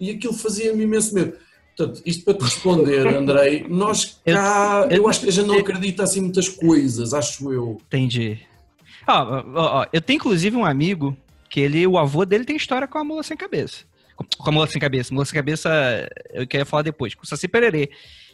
[0.00, 1.36] E aquilo fazia-me imenso medo.
[1.76, 5.58] Portanto, isto para te responder, Andrei, nós cá, eu, eu- acho que a gente não
[5.58, 7.80] acredita assim muitas coisas, acho eu.
[7.86, 8.38] Entendi.
[9.06, 9.42] Ó, ó,
[9.82, 11.16] ó, eu tenho inclusive um amigo
[11.50, 13.84] que ele, o avô dele tem história com a mula sem cabeça.
[14.16, 15.12] Com- Com a mula sem cabeça.
[15.12, 15.68] Mula sem cabeça,
[16.32, 17.14] eu queria falar depois.
[17.14, 17.90] Com o Saci Pererê.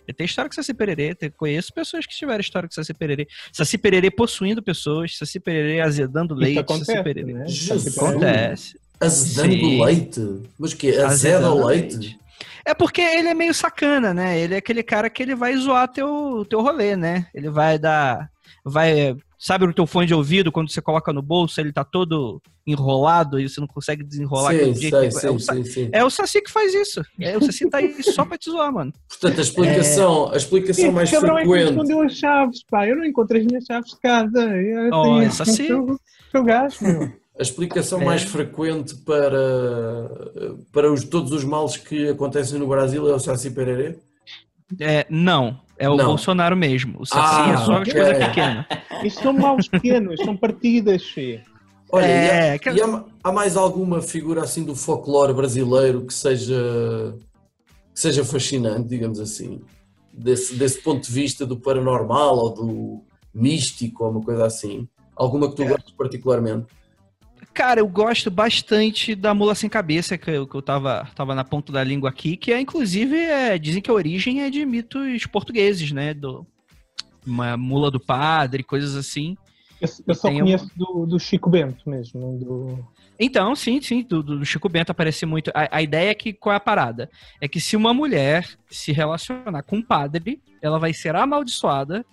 [0.06, 1.16] Ele tem história com Saci Pererê.
[1.36, 3.26] Conheço pessoas que tiveram história com Saci Pererê.
[3.52, 5.16] Saci Pererê possuindo pessoas.
[5.16, 6.58] Saci Pererê azedando Isso leite.
[6.58, 7.32] acontece, Saci Pererê.
[7.32, 7.46] né?
[7.46, 7.98] Jesus.
[7.98, 8.80] Acontece.
[9.00, 9.84] Azedando Sim.
[9.84, 10.42] leite?
[10.58, 11.02] Mas que é?
[11.02, 12.18] Azeda Azedando leite?
[12.64, 14.38] É porque ele é meio sacana, né?
[14.38, 17.26] Ele é aquele cara que ele vai zoar teu, teu rolê, né?
[17.34, 18.28] Ele vai dar.
[18.64, 19.16] Vai.
[19.42, 23.40] Sabe o teu fone de ouvido, quando você coloca no bolso, ele tá todo enrolado
[23.40, 24.96] e você não consegue desenrolar Sim, aquele jeito.
[24.98, 25.88] sei, é, sim, o, Sa- sim, sim.
[25.92, 27.02] é o Saci que faz isso.
[27.18, 28.92] É, o Saci tá aí só pra te zoar, mano.
[29.08, 31.70] Portanto, a explicação, a explicação Esse mais cabrão é que frequente.
[31.70, 32.86] escondeu as chaves, pá.
[32.86, 34.40] Eu não encontrei as minhas chaves de casa.
[34.56, 35.32] Eu Oh, tenho-.
[35.32, 36.00] Sou,
[36.30, 37.12] sou gajo, meu.
[37.38, 38.04] A explicação É.
[38.04, 40.10] mais frequente para,
[40.70, 43.96] para os, todos os males que acontecem no Brasil é o Saci Pererê?
[44.78, 46.04] É, não, é o Não.
[46.06, 47.00] Bolsonaro mesmo.
[47.00, 47.92] O Saci Ah, é só as ok.
[47.94, 48.66] coisas pequenas.
[49.02, 51.02] Isto são maus pequenos, são partidas.
[51.90, 56.04] Olha, e, É, há, que- e há, há mais alguma figura assim do folclore brasileiro
[56.06, 57.16] que seja,
[57.94, 59.60] que seja fascinante, digamos assim,
[60.12, 63.00] desse, desse ponto de vista do paranormal ou do
[63.34, 64.86] místico ou uma coisa assim?
[65.16, 66.66] Alguma que tu gostes particularmente?
[67.52, 71.44] Cara, eu gosto bastante da mula sem cabeça, que eu, que eu tava, tava na
[71.44, 75.26] ponta da língua aqui, que é, inclusive, é, dizem que a origem é de mitos
[75.26, 76.14] portugueses, né?
[76.14, 76.46] Do,
[77.26, 79.36] uma mula do padre, coisas assim.
[79.80, 82.38] Eu, eu só conheço do, do Chico Bento mesmo.
[82.38, 82.86] Do...
[83.18, 85.50] Então, sim, sim, do, do Chico Bento aparece muito.
[85.54, 87.10] A, a ideia é que qual é a parada?
[87.40, 92.04] É que se uma mulher se relacionar com um padre, ela vai ser amaldiçoada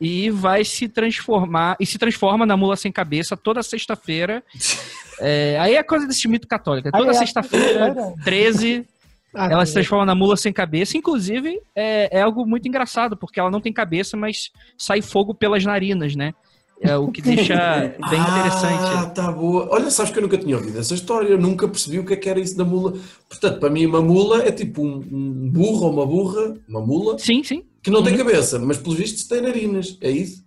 [0.00, 4.42] e vai se transformar e se transforma na mula sem cabeça toda sexta-feira.
[5.20, 6.90] É, aí é coisa desse mito católico.
[6.90, 7.18] Toda Ah, é?
[7.18, 8.14] sexta-feira, Era?
[8.24, 8.84] 13,
[9.32, 9.74] Ah, Ela se sim.
[9.74, 10.96] transforma na mula sem cabeça.
[10.98, 15.64] Inclusive, é, é algo muito engraçado, porque ela não tem cabeça, mas sai fogo pelas
[15.64, 16.32] narinas, né?
[16.80, 17.54] É o que deixa
[18.10, 19.14] bem Ah, interessante.
[19.14, 19.68] tá boa.
[19.70, 22.16] Olha, sabes que eu nunca tinha ouvido essa história, eu nunca percebi o que é
[22.16, 22.94] que era isso da mula.
[23.28, 27.16] Portanto, para mim, uma mula é tipo um, um burro ou uma burra, uma mula,
[27.20, 27.62] Sim, sim.
[27.84, 28.18] Que não tem Uhum.
[28.24, 30.42] cabeça, mas pelos vistos tem narinas, é isso?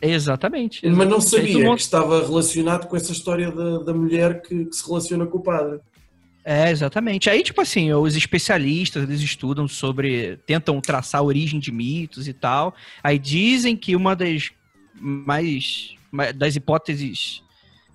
[0.00, 0.88] Exatamente.
[0.88, 4.86] Mas não sabia que estava relacionado com essa história da, da mulher que, que se
[4.86, 5.80] relaciona com o padre.
[6.44, 7.28] É, exatamente.
[7.28, 12.32] Aí, tipo assim, os especialistas, eles estudam sobre, tentam traçar a origem de mitos e
[12.32, 12.74] tal.
[13.02, 14.50] Aí dizem que uma das
[14.94, 17.42] mais, ma- das hipóteses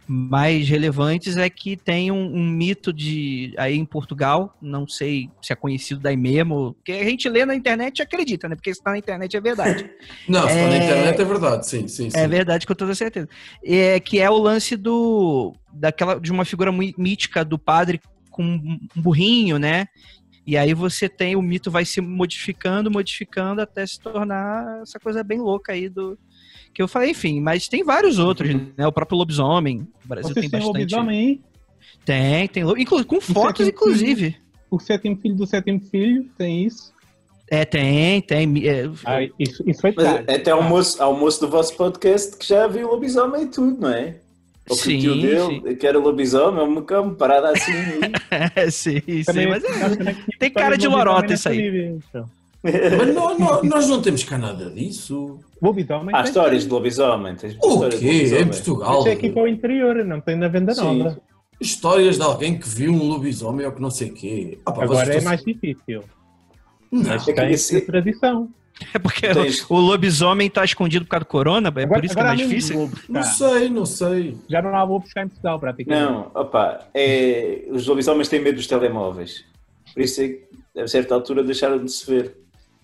[0.08, 5.54] mais relevantes é que tem um, um mito de aí em Portugal, não sei se
[5.54, 8.56] é conhecido daí mesmo, que a gente lê na internet e acredita, né?
[8.56, 9.90] Porque se tá na internet é verdade.
[10.28, 12.18] Não, se está na É- internet é verdade, sim, sim, sim.
[12.20, 13.28] É verdade com toda certeza.
[13.64, 18.80] É, que é o lance do daquela de uma figura mítica do padre com um
[18.96, 19.88] burrinho, né?
[20.46, 25.24] E aí você tem o mito vai se modificando, modificando até se tornar essa coisa
[25.24, 26.18] bem louca aí do
[26.74, 28.88] que eu falei, enfim, mas tem vários outros, né?
[28.88, 30.78] O próprio lobisomem, o Brasil Vocês tem bastante.
[30.80, 31.42] lobisomem aí?
[32.06, 34.36] Tem, tem, inclu- com fotos inclusive.
[34.72, 36.92] O sétimo filho do sétimo filho tem isso?
[37.52, 38.68] É, tem, tem.
[38.68, 40.32] é, Ah, isso, isso foi Mas tarde.
[40.34, 43.90] até ao moço, ao moço do vosso podcast que já viu lobisomem e tudo, não
[43.90, 44.16] é?
[44.70, 45.22] Ou que o tio Sim,
[45.62, 47.72] dele, que era lobisomem, uma cama parada assim.
[48.56, 51.58] é, sim, sim, Também- mas é- tem cara de lorota nessa isso aí.
[51.62, 52.30] Bíblia, então.
[52.64, 55.38] Mas nó- nó- nós não temos cá nada disso.
[55.64, 57.36] Lobisomem Há histórias de lobisomem.
[57.36, 57.68] Tens O quê?
[57.70, 58.42] lobisomem.
[58.42, 58.98] Em Portugal?
[58.98, 60.98] Mas é aqui para o interior, não tem na venda Sim.
[61.00, 61.20] nova.
[61.62, 64.60] Histórias de alguém que viu um lobisomem ou que não sei o quê.
[64.66, 66.04] Ah, pá, Agora é estão- mais difícil.
[66.92, 67.04] Não.
[67.04, 68.50] Mas É tem esse- tradição.
[68.94, 69.28] É porque
[69.70, 72.50] o, lobisomem tá escondido por causa do corona, é por isso que é agora mais
[72.50, 72.92] difícil.
[73.08, 74.36] Não sei, não sei.
[74.50, 76.04] Já não há lobos cá em Portugal, praticamente.
[76.12, 79.46] Não, opa, é, os lobisomens têm medo dos telemóveis.
[79.94, 82.36] Por isso é que, a certa altura, deixaram de se ver.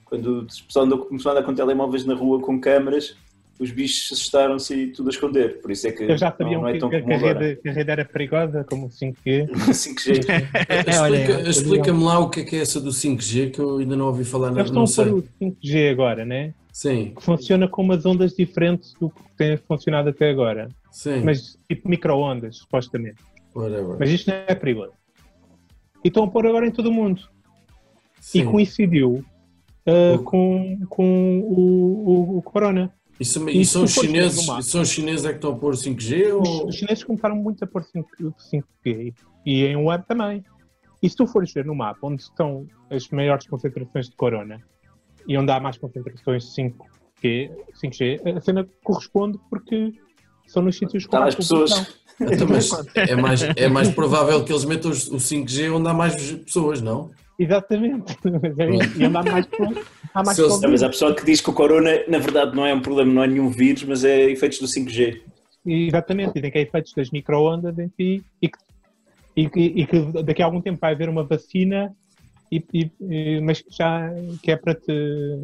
[0.10, 3.16] Quando o pessoal andou, começou a andar com telemóveis na rua com câmaras,
[3.60, 5.62] os bichos assustaram-se e tudo a esconder.
[5.62, 7.18] Por isso é que Eu já não, sabia não é que, tão que, comum a
[7.18, 9.48] rede, que a rede era perigosa, como o 5G.
[9.50, 10.22] 5G.
[11.02, 13.96] olha, Explica- Explica-me lá o que é que é essa do 5G que eu ainda
[13.96, 14.62] não ouvi falar nada.
[14.62, 16.54] Eles estão Não a pôr o 5G agora, né?
[16.72, 20.70] Sim, Que funciona com umas ondas diferentes do que tem funcionado até agora.
[20.92, 21.22] sim.
[21.24, 23.22] Mas tipo micro-ondas, supostamente.
[23.54, 23.98] Whatever.
[24.00, 24.94] Mas isto não é perigoso.
[26.04, 27.22] E estão a pôr agora em todo o mundo.
[28.22, 28.42] Sim.
[28.42, 29.26] E coincidiu
[29.86, 32.94] O- com, com o, o, o Corona.
[33.20, 36.48] E e são os chineses, são os chineses é que estão a pôr 5G Os,
[36.48, 36.68] ou...
[36.70, 39.14] os chineses começaram muito a pôr 5, 5G
[39.46, 40.42] e em web também.
[41.04, 44.62] E se tu fores ver no mapa onde estão as maiores concentrações de corona
[45.28, 46.62] e onde há mais concentrações de
[47.22, 47.52] 5G,
[47.84, 49.92] 5G a cena corresponde porque
[50.48, 51.72] são nos sítios com lá mais as pessoas.
[52.22, 52.48] Então,
[52.96, 57.12] é, mais, é mais provável que eles metam o 5G onde há mais pessoas, não?
[57.40, 58.18] Exatamente.
[59.00, 59.78] e onde há mais pessoas,
[60.14, 62.74] há mais Se mas há pessoal que diz que o corona, na verdade, não é
[62.74, 65.22] um problema, não é nenhum vírus, mas é efeitos do 5G.
[65.66, 68.58] Exatamente, dizem que é efeitos das micro-ondas em si e que,
[69.36, 71.94] e, que, e que daqui a algum tempo vai haver uma vacina,
[72.52, 74.88] e, e- e- mas que já que é para te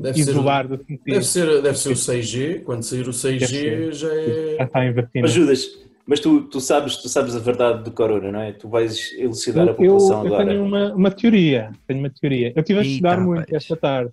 [0.02, 1.00] Deve ser- isolar do 5G.
[1.06, 3.94] Deve ser, deve ser o 6G, quando sair o 6G ser.
[3.94, 4.64] já Já é...
[4.64, 5.22] está em vacina.
[5.22, 5.68] Mas Judas,
[6.08, 8.52] mas tu, tu, sabes, tu sabes a verdade do corona, não é?
[8.54, 10.46] Tu vais elucidar a Eu, eu, população eu agora.
[10.50, 11.72] tenho uma, uma teoria.
[11.88, 12.54] Tenho uma teoria.
[12.56, 14.12] Eu estive a Eita, estudar muito esta tarde,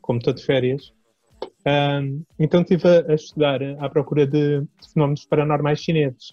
[0.00, 0.92] como estou de férias.
[1.66, 6.32] Ahm, então estive a, a estudar à procura de, de fenómenos paranormais chineses.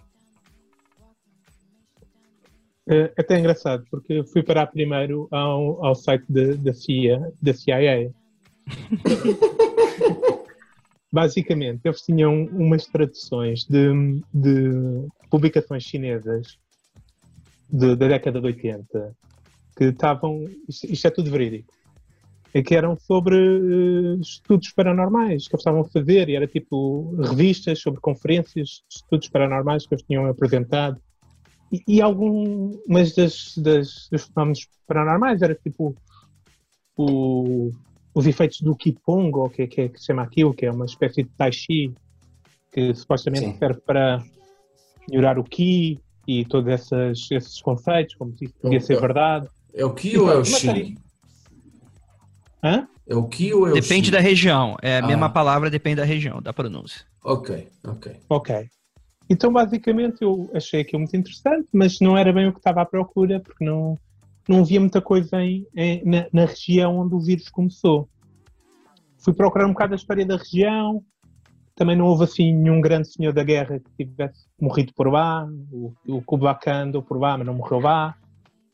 [2.90, 8.12] É até engraçado, porque fui parar primeiro ao, ao site da CIA, da CIA.
[11.12, 16.58] Basicamente, eles tinham umas traduções de, de publicações chinesas
[17.70, 19.16] de- da década de 80
[19.76, 20.46] que estavam.
[20.68, 21.74] Isto, isto é tudo verídico.
[22.66, 27.80] Que eram sobre eh, estudos paranormais que eles estavam a fazer, e era tipo revistas
[27.80, 31.00] sobre conferências de estudos paranormais que eles tinham apresentado.
[31.72, 35.96] E, e algumas das, das, dos fenómenos paranormais era tipo
[36.96, 37.70] o,
[38.18, 40.66] os efeitos do Qigong, ou o que, é- que, é que se chama aquilo, que
[40.66, 41.94] é uma espécie de Tai Chi,
[42.72, 43.58] que supostamente Sim.
[43.58, 44.24] serve para
[45.10, 49.48] melhorar o Qi e todos essas, esses conceitos, como se isso podia ser verdade.
[49.74, 50.98] É o Ki ou é o tem-
[52.64, 52.88] Hã?
[53.08, 54.12] É o Ki ou é o Depende Xi?
[54.12, 54.76] da região.
[54.82, 55.08] É a Ah.
[55.08, 57.06] mesma palavra, depende da região, da pronúncia.
[57.24, 58.16] Ok, ok.
[58.30, 58.68] Ok.
[59.30, 62.86] Então, basicamente, eu achei aquilo muito interessante, mas não era bem o que estava à
[62.86, 63.98] procura, porque não,
[64.48, 68.10] não havia muita coisa em, em- na, na região onde o vírus começou.
[69.20, 71.04] Fui procurar um bocado a história da região,
[71.76, 75.94] também não houve assim nenhum grande senhor da guerra que tivesse morrido por lá, o,
[76.08, 76.24] o
[76.68, 78.16] andou por lá, mas não morreu lá.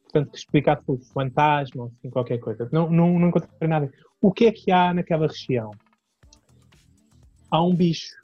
[0.04, 2.70] portanto, que explicasse o fantasma ou assim, qualquer coisa.
[2.72, 3.92] Não, não, não encontrei nada.
[4.22, 5.72] O que é que há naquela região?
[7.52, 8.16] Há um bicho.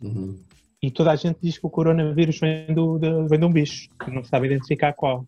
[0.00, 0.38] Uhum.
[0.82, 3.88] E toda a gente diz que o coronavírus vem, do, de, vem de um bicho,
[4.02, 5.24] que não sabe identificar qual.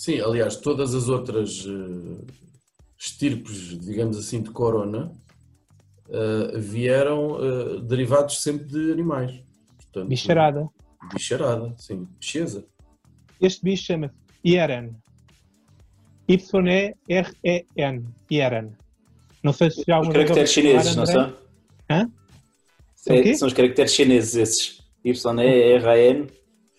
[0.00, 2.24] Sim, aliás, todas as outras eh,
[2.96, 5.12] estirpes, digamos assim, de corona
[6.08, 9.44] eh, vieram eh, derivados sempre de animais.
[9.76, 10.70] Portanto, Bicharada.
[11.12, 12.08] Bicharada, sim.
[12.18, 12.64] Bicheza.
[13.42, 14.96] Este bicho chama-se Ieren.
[16.26, 18.04] Y-E-R-E-N.
[18.30, 18.72] Ieren.
[19.42, 21.36] Não sei se já Os alguma vez caracteres chineses, não são?
[21.90, 22.10] Hã?
[22.96, 24.82] São É, são os caracteres chineses esses.
[25.04, 26.26] Y-E-R-A-N.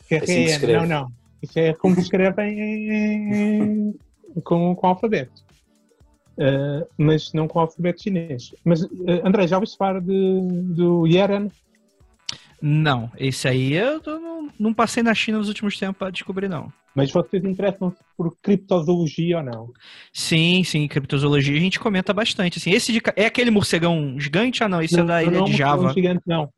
[0.09, 0.87] É assim que se RN, escreve.
[0.87, 1.20] não, não.
[1.41, 1.95] Isso é como
[2.39, 3.95] em, em-
[4.43, 5.43] com, com alfabeto.
[6.37, 8.55] Uh, mas não com alfabeto chinês.
[8.63, 8.89] Mas, uh,
[9.25, 10.39] André, já ouviste falar de,
[10.73, 11.51] do Yeren?
[12.61, 16.71] Não, esse aí eu não, não passei na China nos últimos tempos pra descobrir, não.
[16.93, 19.73] Mas vocês interessam-se por criptozoologia ou não?
[20.13, 22.59] Sim, sim, criptozoologia a gente comenta bastante.
[22.59, 24.63] Assim, esse de é aquele morcegão gigante?
[24.63, 25.93] Ah, não, esse é da ilha não, de não é um Java.
[25.93, 26.49] gigante, não.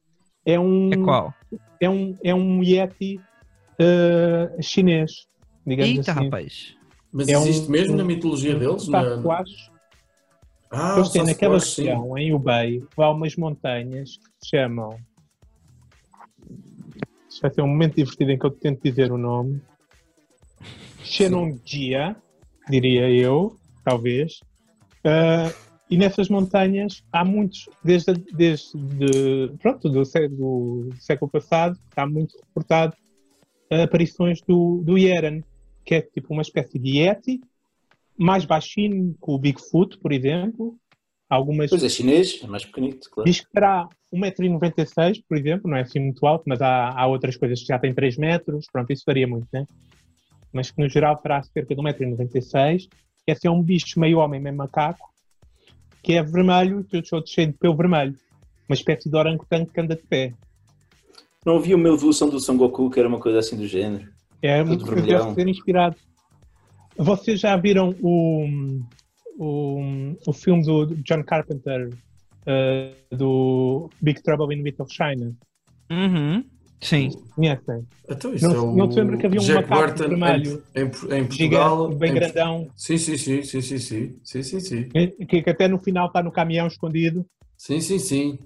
[0.46, 1.34] É um, É qual?
[1.80, 3.22] é um, é um Yeti
[3.84, 5.12] uh, chinês,
[5.66, 6.24] digamos Eita, assim.
[6.26, 6.76] rapaz.
[7.12, 8.88] Mas É um- existe mesmo um- na mitologia deles?
[8.88, 9.04] Um Na...
[10.72, 11.84] Ah, Eles têm naquela sim.
[11.84, 14.98] região, em Ubei, há umas montanhas que se chamam.
[17.30, 19.62] Isto vai ser um momento divertido em que eu tento dizer o nome.
[21.04, 22.16] Xenongia,
[22.70, 24.40] diria eu, talvez.
[25.04, 25.52] Ah,
[25.90, 28.72] e nessas montanhas há muitos, desde, desde
[29.62, 32.96] pronto, do, do século passado, está muito reportado
[33.82, 35.43] aparições do, do Yeren,
[35.86, 37.41] que é tipo uma espécie de Yeti,
[38.17, 40.78] mais baixinho que o Bigfoot, por exemplo.
[41.30, 43.28] Algumas Pois é, chinês, é mais pequenito, claro.
[43.28, 47.36] diz que terá 1,96m, por exemplo, não é assim muito alto, mas há, há outras
[47.36, 49.65] coisas que já têm 3 metros, pronto, isso varia muito, né?
[50.51, 52.88] Mas que no geral terá cerca de 1,96m.
[53.26, 55.09] Esse é um bicho meio homem, meio macaco,
[56.03, 58.15] que é vermelho e todos os outros cheios de pelo vermelho.
[58.69, 60.34] Uma espécie de orangotango que anda de pé.
[61.46, 64.08] Não havia uma evolução do Son Goku que era uma coisa assim do género.
[64.41, 65.20] É Tudo muito vermelhão.
[65.26, 65.96] deve ser inspirado.
[66.98, 68.48] Vocês já viram o,
[69.38, 71.89] o, o filme do John Carpenter
[72.46, 75.34] eh, do Big Trouble in Little China?
[75.91, 76.44] Uhum.
[76.82, 77.10] Sim.
[77.36, 77.86] Conhecem?
[78.10, 80.64] Então, isso Não- é o não te lembra que havia um Jack macaco Burton vermelho?
[80.76, 81.78] em, em, em Portugal.
[81.86, 84.89] Gigante, bem em- grandão, Sim, sim, sim, sim, sim, sim, sim, sim, sim,
[85.26, 87.26] que, que até no final está no caminhão escondido.
[87.58, 88.39] sim, sim, sim.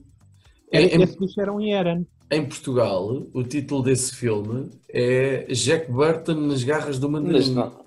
[0.72, 2.06] Em, em- Esse bicho era um Yeren.
[2.32, 7.52] em Portugal, o título desse filme é Jack Burton nas garras do mandarim.
[7.54, 7.86] não.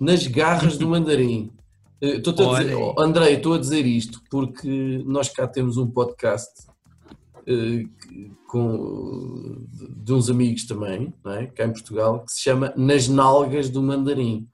[0.00, 1.52] Nas garras do mandarim.
[2.00, 5.86] Eh, Estou-te a dizer, oh, André, estou a dizer isto porque nós cá temos um
[5.90, 6.48] podcast
[7.44, 9.64] que- com,
[9.96, 11.46] de uns amigos também, não é?
[11.46, 14.46] cá em Portugal, que se chama Nas Nalgas do Mandarim.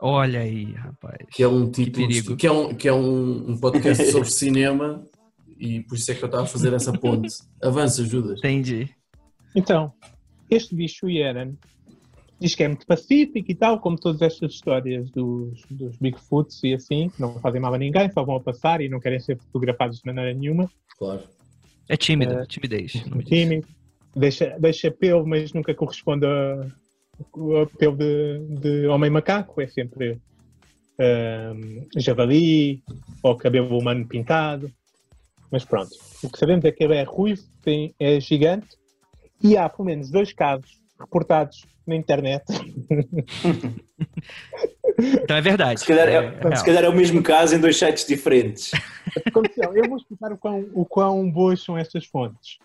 [0.00, 1.16] Olha aí, rapaz.
[1.32, 2.36] que é um título perigo.
[2.36, 5.04] que é um, que é um, um podcast sobre cinema
[5.58, 7.28] e por isso é que eu estava a fazer essa ponte.
[7.62, 8.38] Avança, Judas.
[8.38, 8.88] Entendi.
[9.54, 9.92] Então,
[10.50, 11.56] este bicho, o Yeren,
[12.40, 16.74] diz que é muito pacífico e tal, como todas estas histórias dos, dos Bigfoots e
[16.74, 19.38] assim, que não fazem mal a ninguém, só vão a passar e não querem ser
[19.38, 20.70] fotografados de maneira nenhuma.
[20.98, 21.22] Claro.
[21.88, 22.46] É tímido, É.
[22.46, 22.92] timidez.
[22.92, 23.22] disso.
[23.24, 23.66] tímido,
[24.16, 30.18] deixa, deixa pelo, mas nunca corresponde a, a pelo de, de homem macaco, é sempre
[30.98, 32.82] ahm, javali
[33.22, 34.70] ou cabelo humano pintado.
[35.54, 35.90] Mas pronto,
[36.20, 38.66] o que sabemos é que ele é ruivo, tem, é gigante
[39.40, 42.42] e há pelo menos dois casos reportados na internet.
[44.96, 45.80] Então é verdade.
[45.80, 46.56] Se calhar é, real.
[46.56, 48.70] se calhar é o mesmo caso em dois sites diferentes.
[49.26, 49.76] Aconteceu.
[49.76, 52.58] Eu vou explicar o quão, o quão boas são estas fontes.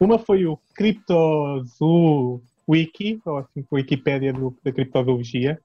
[0.00, 5.60] Uma foi o CryptoZoo Wiki, ou assim, a Wikipédia do- da criptozoologia,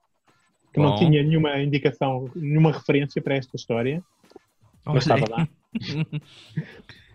[0.72, 0.98] que não Bom.
[0.98, 4.04] tinha nenhuma indicação, nenhuma referência para esta história,
[4.86, 5.00] Olha aí.
[5.00, 5.48] estava lá.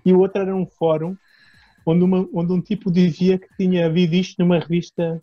[0.05, 1.17] E o outro era um fórum
[1.87, 5.23] onde, uma- onde um tipo dizia que tinha havido isto numa revista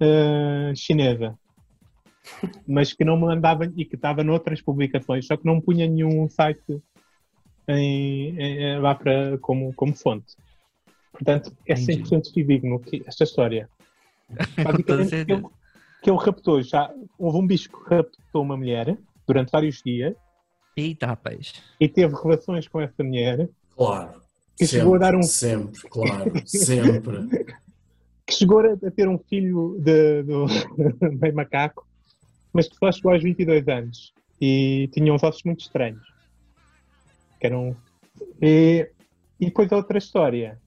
[0.00, 1.38] ah, chinesa,
[2.66, 6.82] mas que não mandava e que estava noutras publicações, só que não punha nenhum site
[7.68, 10.34] em- em- lá para, como, como fonte.
[11.12, 12.02] Portanto, é Entendi.
[12.02, 13.68] 100% fidedigno esta história.
[14.64, 15.40] Basicamente, que certeza.
[15.40, 15.48] ele,
[16.02, 16.92] que ele raptou já.
[17.18, 20.14] Houve um bicho que raptou uma mulher durante vários dias
[20.76, 21.54] Eita, rapaz.
[21.80, 24.22] e teve relações com essa mulher Claro.
[24.56, 26.32] Que sempre, chegou a dar um- Sempre, claro.
[26.46, 27.28] Sempre.
[28.26, 30.46] que chegou a, ter um filho de, do
[31.20, 31.86] meio macaco,
[32.52, 36.02] mas que só chegou aos 22 anos e tinha uns ossos muito estranhos.
[37.40, 37.76] Que eram...
[38.40, 38.88] e,
[39.40, 40.58] e depois a outra história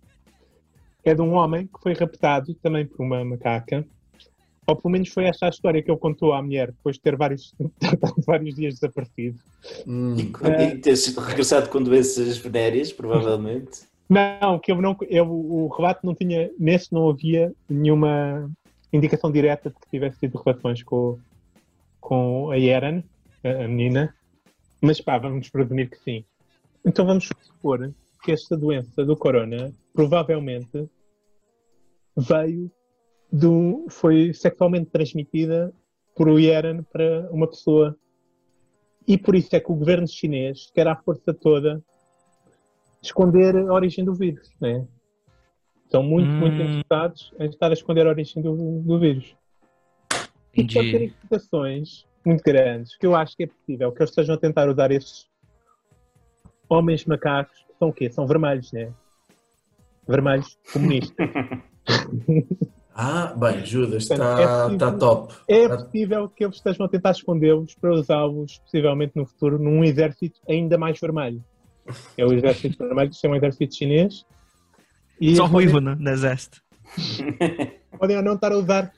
[1.04, 3.86] é de um homem que foi raptado também por uma macaca
[4.68, 7.16] Ou pelo menos foi essa a história que ele contou à mulher, depois de ter
[7.16, 7.56] vários,
[8.28, 9.40] vários dias desaparecido.
[9.88, 10.16] Hum.
[10.18, 13.88] E ter sido regressado com doenças venéreas, provavelmente.
[14.10, 18.50] Não, que eu não, eu, o relato não tinha, nesse não havia nenhuma
[18.92, 21.18] indicação direta de que tivesse tido relações com,
[22.00, 23.04] com a Erin,
[23.44, 24.14] a, a menina,
[24.82, 26.26] mas pá, vamos presumir que sim.
[26.86, 27.94] Então vamos supor
[28.24, 30.90] que esta doença do corona provavelmente
[32.16, 32.72] veio
[33.32, 35.74] do, foi sexualmente transmitida
[36.16, 37.96] por o Erin para uma pessoa.
[39.08, 41.82] E por isso é que o governo chinês quer à força toda
[43.02, 44.86] esconder a origem do vírus, né?
[45.86, 46.40] Estão muito, Hum.
[46.40, 49.36] muito interessados em estar a esconder a origem do, do vírus.
[50.54, 51.14] E pode ter Entendi.
[51.14, 54.92] implicações muito grandes, que eu acho que é possível que eles estejam a tentar usar
[54.92, 55.30] esses
[56.68, 58.10] homens macacos, que são o quê?
[58.10, 58.92] São vermelhos, né?
[60.08, 61.30] Vermelhos comunistas.
[63.00, 65.34] Ah, bem, Judas, Portanto, está é tá top.
[65.48, 65.78] É Ah.
[65.78, 70.80] possível que eles estejam a tentar escondê-los para usá-los, possivelmente no futuro, num exército ainda
[70.80, 71.44] mais vermelho.
[72.18, 74.26] É o exército vermelho, que é um exército chinês.
[75.22, 76.60] E Só ruivo no, no exército.
[76.96, 78.92] Podem, podem ou não estar a usar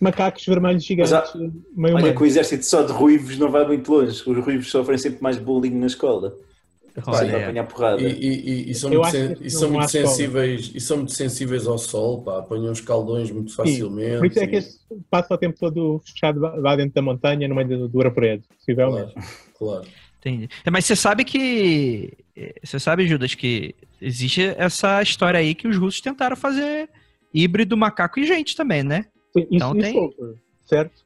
[0.00, 2.16] macacos vermelhos gigantes, Mas meio Olha humanos.
[2.16, 4.10] que o exército só de ruivos não vai muito longe.
[4.10, 6.34] Os ruivos sofrem sempre mais bullying na escola.
[7.06, 7.44] Olha, é.
[7.44, 8.02] apanhar porrada.
[8.02, 11.76] E, e- e- e são muito, sen- e são sensíveis e são muito sensíveis ao
[11.78, 14.18] sol, pá, apanham os caldões muito facilmente.
[14.18, 14.78] Por isso é que este
[15.10, 19.12] passa o tempo todo fechado lá- dentro da montanha, no meio do, do Arapredo, possivelmente.
[19.12, 19.28] Claro,
[19.58, 19.86] claro.
[20.20, 20.48] Entendi.
[20.64, 22.12] É, Mas você sabe que.
[22.62, 26.88] Você sabe, Judas, que existe essa história aí que os russos tentaram fazer
[27.32, 29.04] híbrido macaco e gente também, né?
[29.36, 30.16] Isso, Então isso tem- houve,
[30.64, 31.05] certo?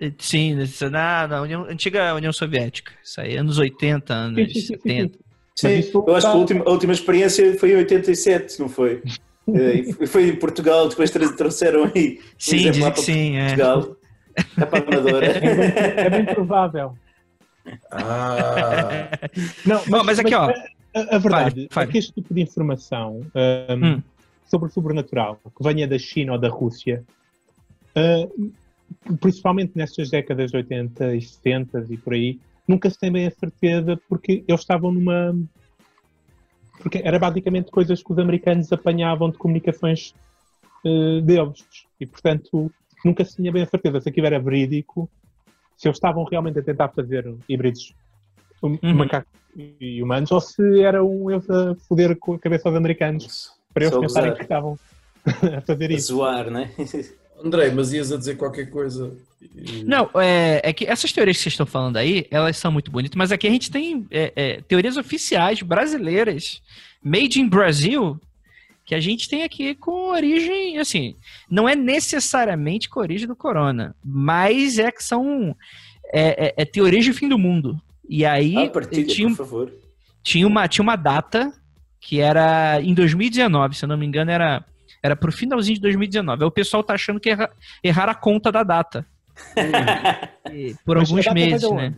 [0.00, 0.56] Eh, Sim,
[0.90, 2.92] na, na União- antiga União Soviética.
[3.04, 4.76] Isso aí, anos 80, anos Sim, sim, sim, sim.
[4.82, 5.18] 70.
[5.56, 8.58] Sim, Mas isso eu acho tá- que a última, a última experiência foi em 87,
[8.60, 9.02] não foi?
[9.52, 13.36] Eh, e foi em Portugal, depois trouxeram aí Sim, dizem que sim.
[13.36, 13.46] É.
[13.56, 13.96] Portugal.
[14.56, 15.26] É para a Amadora.
[15.26, 16.96] É bem provável.
[17.90, 19.08] Ah,
[19.66, 20.50] Não, Bom, mas aqui, ó.
[20.94, 21.88] A, a verdade fale.
[21.88, 24.02] é que este tipo de informação um, Hum.
[24.46, 27.02] sobre o sobrenatural, que venha da China ou da Rússia,
[27.96, 28.52] uh,
[29.20, 33.30] principalmente nestas décadas de 80 e 70 e por aí, nunca se tem bem a
[33.30, 35.34] certeza porque eles estavam numa.
[36.80, 40.14] Porque era basicamente coisas que os americanos apanhavam de comunicações
[40.84, 41.64] uh, deles.
[42.00, 42.72] E, portanto,
[43.04, 45.10] nunca se tinha bem a certeza se aquilo era verídico,
[45.76, 47.94] se eles estavam realmente a tentar fazer híbridos
[48.62, 48.94] hum- Uhum.
[48.94, 53.84] macacos e humanos, ou se eram eles a foder com a cabeça aos americanos para
[53.84, 54.36] eles Só pensarem gozar.
[54.38, 54.78] que estavam
[55.58, 56.06] a fazer A isso.
[56.14, 56.70] zoar, né?
[57.44, 59.12] Andrei, mas ias a dizer qualquer coisa.
[59.84, 63.16] Não, é, é que essas teorias que vocês estão falando aí, elas são muito bonitas,
[63.16, 66.60] mas aqui a gente tem é, é, teorias oficiais brasileiras,
[67.02, 68.20] made in Brasil,
[68.84, 71.14] que a gente tem aqui com origem, assim,
[71.48, 75.56] não é necessariamente com origem do corona, mas é que são
[76.12, 77.80] é, é, é teorias de fim do mundo.
[78.08, 79.72] E aí Ah, partilha, tinha, um por favor.
[80.22, 81.52] tinha, uma, tinha uma data
[82.00, 84.64] que era em 2019, se eu não me engano, era,
[85.02, 86.42] era pro finalzinho de 2019.
[86.42, 87.50] Aí o pessoal tá achando que erra,
[87.82, 89.06] erraram a conta da data.
[90.52, 91.94] E por Mas alguns meses, né?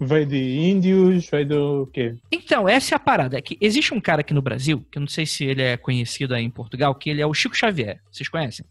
[0.00, 2.16] Veio de índios, veio do quê?
[2.32, 3.38] Então, essa é a parada.
[3.38, 5.76] É que existe um cara aqui no Brasil, que eu não sei se ele é
[5.76, 8.00] conhecido aí em Portugal, que ele é o Chico Xavier.
[8.10, 8.66] Vocês conhecem?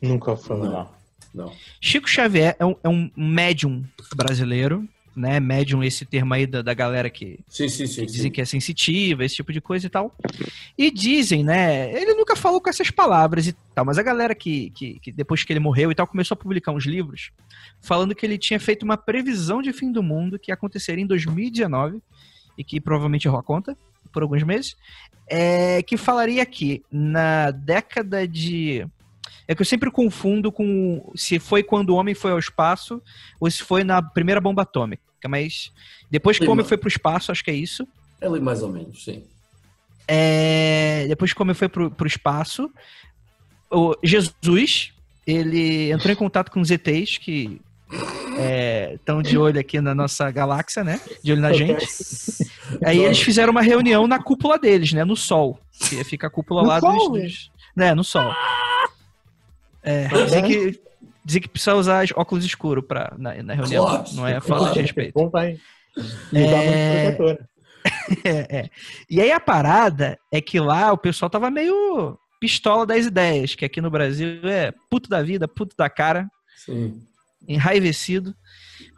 [0.00, 0.68] Nunca falar.
[0.68, 0.96] Não.
[1.34, 1.52] Não.
[1.80, 3.84] Chico Xavier é um, é um médium
[4.14, 5.40] brasileiro, né?
[5.40, 8.00] Médium, esse termo aí da, da galera que, Sim, sim, sim.
[8.02, 10.14] que dizem que é sensitiva, esse tipo de coisa e tal.
[10.76, 11.90] E dizem, né?
[11.92, 15.42] Ele nunca falou com essas palavras e tal, mas a galera que, que, que depois
[15.42, 17.30] que ele morreu e tal, começou a publicar uns livros
[17.80, 22.02] falando que ele tinha feito uma previsão de fim do mundo que aconteceria em 2019
[22.58, 23.76] e que provavelmente errou a conta
[24.12, 24.76] por alguns meses,
[25.28, 28.86] é, que falaria que na década de.
[29.48, 33.00] É que eu sempre confundo com se foi quando o homem foi ao espaço
[33.38, 35.02] ou se foi na primeira bomba atômica.
[35.28, 35.72] Mas
[36.10, 37.86] depois que o homem foi pro espaço, acho que é isso.
[38.20, 39.24] É mais ou menos, sim.
[40.08, 42.70] É, depois que o homem foi pro, pro espaço,
[43.70, 44.92] o Jesus,
[45.26, 47.60] ele entrou em contato com os ETs que
[48.94, 51.00] estão de olho aqui na nossa galáxia, né?
[51.22, 51.86] De olho na gente.
[52.84, 55.04] Aí eles fizeram uma reunião na cúpula deles, né?
[55.04, 55.58] No Sol.
[56.04, 57.50] Fica a cúpula No lá Sol, dos.
[57.74, 58.32] Né, no Sol.
[59.82, 60.80] É, dizem que,
[61.26, 63.84] dizem que precisa usar óculos escuros pra, na, na reunião.
[63.84, 64.46] Claro, não é claro.
[64.46, 65.12] falta de respeito.
[65.14, 65.60] Bom bem.
[66.32, 67.04] E usava É.
[67.04, 67.48] muito protetor.
[68.24, 68.70] É, é.
[69.08, 73.64] E aí a parada é que lá o pessoal tava meio pistola das ideias, que
[73.64, 77.00] aqui no Brasil é puto da vida, puto da cara, Sim.
[77.48, 78.34] enraivecido,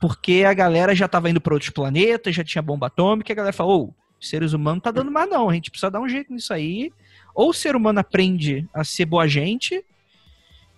[0.00, 3.36] porque a galera já tava indo para outros planetas, já tinha bomba atômica, e a
[3.36, 6.00] galera falou, ô, os seres humanos não tá dando mais não, a gente precisa dar
[6.00, 6.90] um jeito nisso aí,
[7.34, 9.84] ou o ser humano aprende a ser boa gente,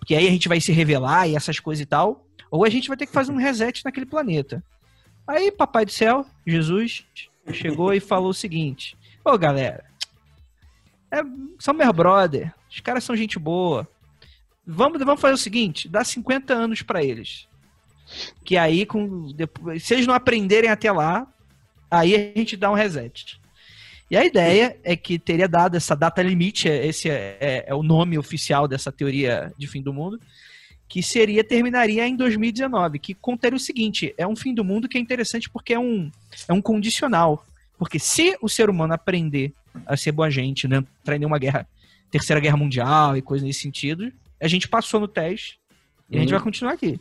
[0.01, 2.87] porque aí a gente vai se revelar e essas coisas e tal, ou a gente
[2.87, 4.63] vai ter que fazer um reset naquele planeta.
[5.27, 7.05] Aí, Papai do Céu, Jesus,
[7.53, 9.85] chegou e falou o seguinte: Ô galera,
[11.11, 11.21] é,
[11.59, 13.87] são meus brother, os caras são gente boa.
[14.65, 17.47] Vamos, vamos fazer o seguinte: dá 50 anos pra eles.
[18.43, 21.27] Que aí, com, depois, se eles não aprenderem até lá,
[21.91, 23.39] aí a gente dá um reset.
[24.11, 27.81] E a ideia é que teria dado essa data limite, esse é, é- é o
[27.81, 30.19] nome oficial dessa teoria de fim do mundo,
[30.89, 34.97] que seria terminaria em 2019, que contaria o seguinte, é um fim do mundo que
[34.97, 36.11] é interessante porque é um,
[36.45, 37.45] é um condicional.
[37.77, 39.53] Porque se o ser humano aprender
[39.85, 41.65] a ser boa gente, não entrar em nenhuma guerra,
[42.11, 45.57] terceira guerra mundial e coisa nesse sentido, a gente passou no teste
[46.09, 46.37] e a gente Uhum.
[46.37, 46.99] vai continuar aqui.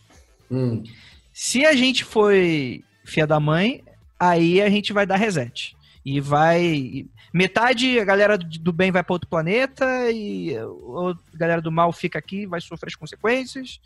[0.48, 0.84] Hum.
[1.32, 3.82] Se a gente foi fia da mãe,
[4.18, 5.74] aí a gente vai dar reset.
[6.04, 7.06] E vai.
[7.32, 12.18] Metade a galera do bem vai para outro planeta e a galera do mal fica
[12.18, 13.80] aqui vai sofrer as consequências.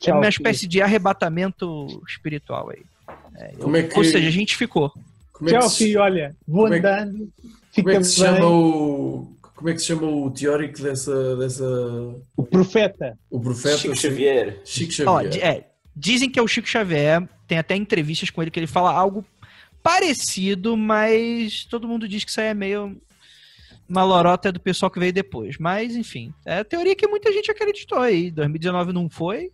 [0.00, 0.30] é Tchau, uma filho.
[0.30, 2.82] espécie de arrebatamento espiritual aí.
[3.58, 4.92] Como é que, Ou seja, a gente ficou.
[5.32, 7.32] como é que Tchau, se- filho, olha, vou como é andando,
[7.74, 8.34] como é que se bem.
[8.34, 9.36] chama o.
[9.54, 11.36] Como é que se chama o teórico dessa.
[11.36, 11.64] dessa
[12.36, 13.16] O profeta.
[13.30, 13.76] o profeta?
[13.78, 13.96] Chico?
[13.96, 14.60] Xavier.
[14.64, 15.44] Chico Xavier.
[15.44, 15.64] é,
[15.94, 19.24] dizem que é o Chico Xavier, tem até entrevistas com ele que ele fala algo
[19.94, 22.96] parecido, mas todo mundo diz que isso aí é meio
[23.88, 25.56] uma lorota do pessoal que veio depois.
[25.58, 28.30] Mas, enfim, é a teoria que muita gente acreditou aí.
[28.30, 29.50] 2019 não foi,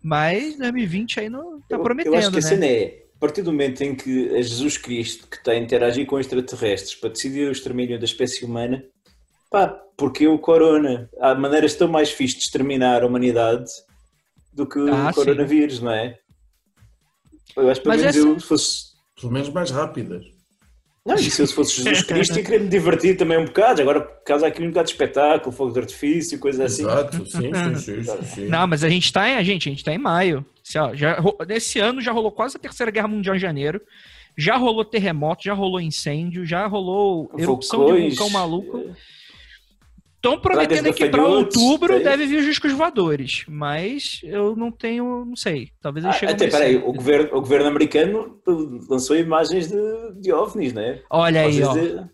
[0.00, 2.46] mas 2020 aí não tá Eu- prometendo, Eu acho que a né?
[2.48, 6.06] cena é, a partir do momento em que é Jesus Cristo que está a interagir
[6.06, 8.84] com extraterrestres para decidir o extermínio da espécie humana,
[9.50, 13.64] pá, porque o corona, há maneiras tão mais fixes de exterminar a humanidade
[14.52, 16.16] do que Ah, o coronavírus, não é?
[17.56, 18.91] Eu acho que pelo menos essa- eu, se fosse...
[19.22, 20.24] Pelo menos mais rápidas.
[21.04, 24.00] Não, e se eu fosse Jesus Cristo ia querer me divertir também um bocado, agora
[24.02, 26.82] por causa aqui um bocado de espetáculo, fogo de artifício, coisas assim.
[26.82, 28.46] Exato, sim, sim, sim, sim.
[28.48, 30.46] Não, mas a gente tá em, a gente, a gente tá em maio.
[30.64, 31.18] Assim, ó, já,
[31.48, 33.80] nesse ano já rolou quase a Terceira Guerra Mundial em janeiro.
[34.36, 38.78] Já rolou terremoto, já rolou incêndio, já rolou erupção de Vulcões, vulcão maluco.
[38.78, 38.92] eh,
[40.24, 42.04] Estão prometendo que para outubro tem.
[42.04, 45.70] deve vir os discos voadores, mas eu não tenho, não sei.
[45.80, 48.38] Talvez eles Ah, cheguem até, mais peraí, o governo, o governo americano
[48.88, 51.02] lançou imagens de, de OVNIs, não é?
[51.10, 51.72] Olha aí, ó.
[51.72, 52.04] de-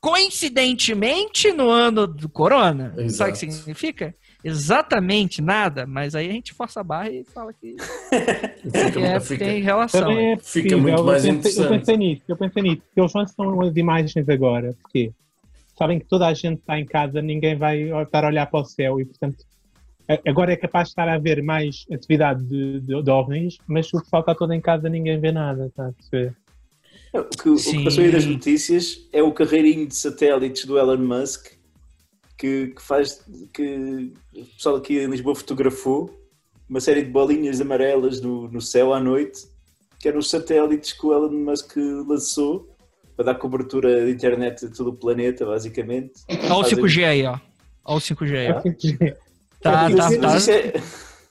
[0.00, 3.32] Coincidentemente no ano do corona, sabe o Exato.
[3.32, 4.14] que significa?
[4.44, 7.76] Exatamente nada, mas aí a gente força a barra e fala que,
[8.92, 10.10] que é, fica- tem relação.
[10.10, 11.62] É Fica muito mais eu pensei, interessante.
[11.72, 12.82] Eu pensei nisso, eu pensei nisso.
[12.96, 15.12] Eles lançam as imagens agora, porque
[15.82, 18.64] sabem que toda a gente está em casa, ninguém vai estar a olhar para o
[18.64, 19.44] céu e, portanto,
[20.24, 24.00] agora é capaz de estar a haver mais atividade de, de, de ovnis, mas o
[24.00, 26.36] pessoal está todo em casa, ninguém vê nada, está a perceber?
[27.12, 30.98] O que, o que passou aí das notícias é o carreirinho de satélites do Elon
[30.98, 31.48] Musk
[32.38, 36.16] que, que faz que o pessoal aqui em Lisboa fotografou
[36.68, 39.46] uma série de bolinhas amarelas no, no céu à noite
[39.98, 41.76] que eram os satélites que o Elon Musk
[42.06, 42.71] lançou
[43.16, 46.12] para dar cobertura de internet a todo o planeta, basicamente.
[46.28, 47.38] Olha o Fazem- 5G aí, ó.
[47.84, 48.60] Olha o 5G aí, ó.
[49.60, 50.36] Tá, tá, tá.
[50.36, 50.72] isso é-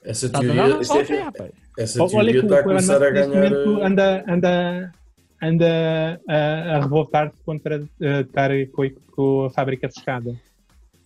[0.04, 3.52] Essa Tá teoria, é- essa teoria está a começar a ganhar.
[3.52, 4.92] eh, anda, anda,
[5.40, 10.34] anda a, a revoltar-se contra eh, estar com, com a fábrica fechada.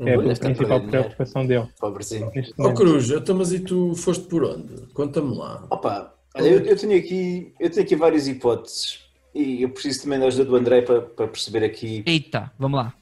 [0.01, 2.31] É a principal preocupação dele Pobrezinho.
[2.59, 2.73] Ó.
[2.73, 4.87] Cruz, então, mas e tu foste por onde?
[4.95, 5.67] Conta-me lá.
[5.71, 9.01] Opa, olha, eu, eu tenho aqui, eu tenho aqui várias hipóteses
[9.37, 12.03] e eu preciso também da ajuda do André para, para perceber aqui.
[12.07, 12.95] Eita, vamos lá.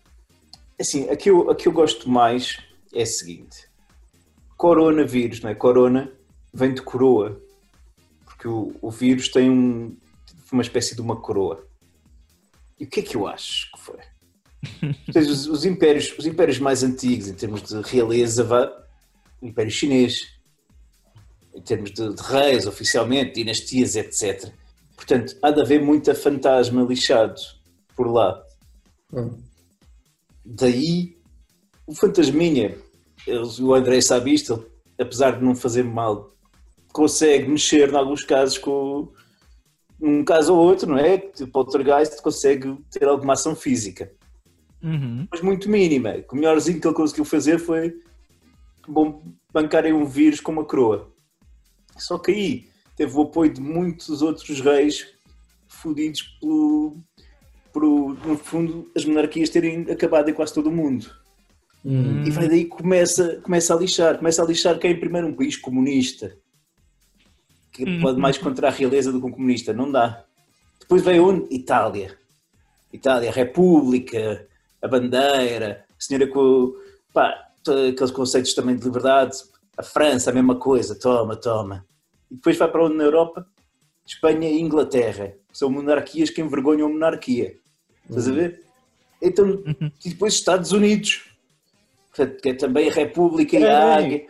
[0.79, 2.59] Assim, a que, eu, a que eu gosto mais
[2.93, 3.69] é a seguinte:
[4.57, 5.55] coronavírus, não é?
[5.55, 6.13] Corona
[6.53, 7.41] vem de coroa,
[8.25, 9.97] porque o, o vírus tem um,
[10.51, 11.65] uma espécie de uma coroa.
[12.79, 13.99] E o que é que eu acho que foi?
[15.13, 18.73] Seja, os, os impérios, os impérios mais antigos, em termos de realeza, vá,
[19.41, 20.35] o Império Chinês,
[21.55, 24.53] em termos de, de reis, oficialmente, dinastias, etc.
[24.97, 27.41] Portanto, há de haver muita fantasma lixado
[27.97, 28.43] por lá.
[29.13, 29.39] Hum.
[30.45, 31.17] Daí
[31.87, 32.77] o fantasminha,
[33.27, 34.67] eles, o André sabe isto, ele,
[34.99, 36.35] apesar de não fazer mal,
[36.93, 39.13] consegue mexer em alguns casos com
[40.01, 41.19] um caso ou outro, não é?
[41.19, 44.13] Tipo, o poltergeist consegue ter alguma ação física,
[44.83, 45.27] Uhum.
[45.31, 46.15] mas muito mínima.
[46.31, 47.95] O melhorzinho que ele conseguiu fazer foi
[48.87, 49.23] bom,
[49.53, 51.11] bancarem um vírus com uma coroa.
[51.97, 55.07] Só que aí teve o apoio de muitos outros reis
[55.69, 56.97] fodidos pelo,
[57.73, 61.11] pelo, no fundo, as monarquias terem acabado em quase todo o mundo.
[61.85, 62.25] Hum.
[62.25, 64.17] E vai daí que começa, começa a lixar.
[64.17, 66.35] Começa a lixar quem primeiro um país comunista.
[67.71, 68.01] Que Hum.
[68.01, 69.73] pode mais contra a realeza do que um comunista.
[69.73, 70.25] Não dá.
[70.81, 71.55] Depois veio onde?
[71.55, 72.17] Itália.
[72.93, 74.47] Itália, República,
[74.81, 76.73] a bandeira, a senhora com
[77.13, 77.35] pá,
[77.91, 79.37] aqueles conceitos também de liberdade.
[79.77, 81.85] A França, a mesma coisa, toma, toma.
[82.31, 83.47] E depois vai para onde na Europa?
[84.07, 85.35] Espanha e Inglaterra.
[85.53, 87.57] São monarquias que envergonham a monarquia.
[88.09, 88.63] Estás a ver?
[89.23, 89.63] Então,
[90.05, 91.25] e depois Estados Unidos,
[92.43, 94.27] que é também a República e a É, Águia.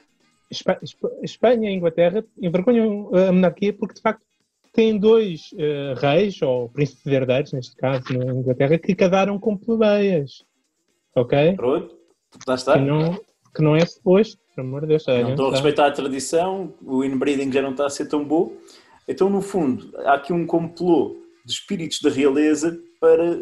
[0.51, 4.23] Espa- Espa- Espanha e Inglaterra envergonham a monarquia porque, de facto,
[4.73, 10.45] têm dois eh, reis, ou príncipes herdeiros, neste caso, na Inglaterra, que casaram com plebeias.
[11.17, 11.55] Ok?
[11.57, 11.97] Pronto,
[12.47, 12.77] lá está.
[12.77, 13.19] Não,
[13.55, 15.07] que não é suposto, pelo amor de Deus.
[15.07, 18.53] Não estão a respeitar a tradição, o inbreeding já não está a ser tão bom.
[19.07, 23.39] Então, no fundo, há aqui um complô de espíritos da realeza para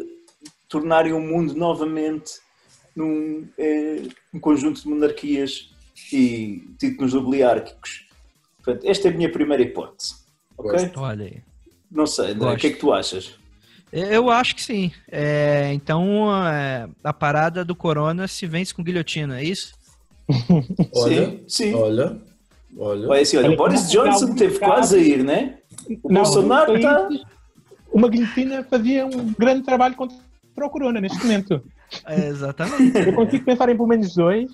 [0.67, 2.33] tornarem o mundo novamente
[2.95, 4.03] num eh,
[4.33, 5.69] um conjunto de monarquias
[6.11, 8.07] e títulos nobiliárquicos.
[8.63, 10.15] Portanto, esta é a minha primeira hipótese.
[10.57, 10.91] Ok?
[10.97, 11.41] Olha aí.
[11.89, 13.35] Não sei, André, o que é que tu achas?
[13.91, 14.91] Eu acho que sim.
[15.11, 19.73] É, então, é, a parada do corona se vence com guilhotina, é isso?
[20.93, 21.73] Olha, sim, sim.
[21.73, 22.21] olha,
[22.77, 23.09] olha.
[23.09, 25.59] Olha, assim, olha, Boris Johnson teve quase a ir, né?
[26.03, 27.07] O Bolsonaro está.
[27.91, 30.15] Uma guilhotina fazia um grande trabalho contra
[30.65, 31.61] o corona neste momento.
[32.07, 32.97] É, exatamente.
[32.97, 34.51] Eu consigo pensar em pelo menos dois,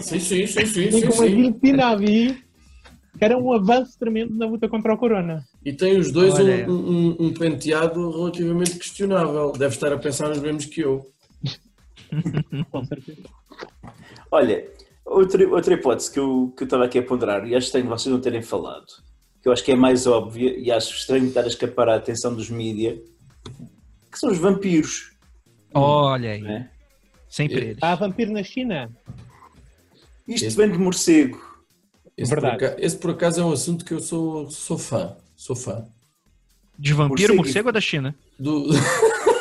[0.00, 2.34] Sim, sim, sim, sim, em sim, que uma guilhotina havia,
[3.18, 5.44] que era um avanço tremendo na luta contra o corona.
[5.64, 9.52] E tem os dois um, um- um penteado relativamente questionável.
[9.52, 11.06] Deve estar a pensar nos mesmos que eu.
[12.70, 13.22] Com certeza.
[14.34, 14.68] Olha,
[15.04, 18.12] outra, outra hipótese que eu, que eu estava aqui a ponderar, e acho estranho vocês
[18.12, 18.86] não terem falado,
[19.40, 22.34] que eu acho que é mais óbvia e acho estranho estar a escapar à atenção
[22.34, 23.00] dos mídia,
[24.10, 25.12] que são os vampiros.
[25.72, 26.40] Olha aí.
[26.42, 26.68] Né?
[27.28, 27.78] Sempre eles.
[27.80, 28.90] Há vampiro na China?
[30.26, 31.40] Isto Esse- vem de morcego.
[32.16, 32.64] Esse por, Verdade.
[32.64, 35.16] acaso, esse por acaso é um assunto que eu sou, sou fã.
[35.36, 35.84] Sou fã.
[36.76, 37.36] De vampiro, Morcego.
[37.36, 38.12] morcego ou da China?
[38.36, 38.66] Do-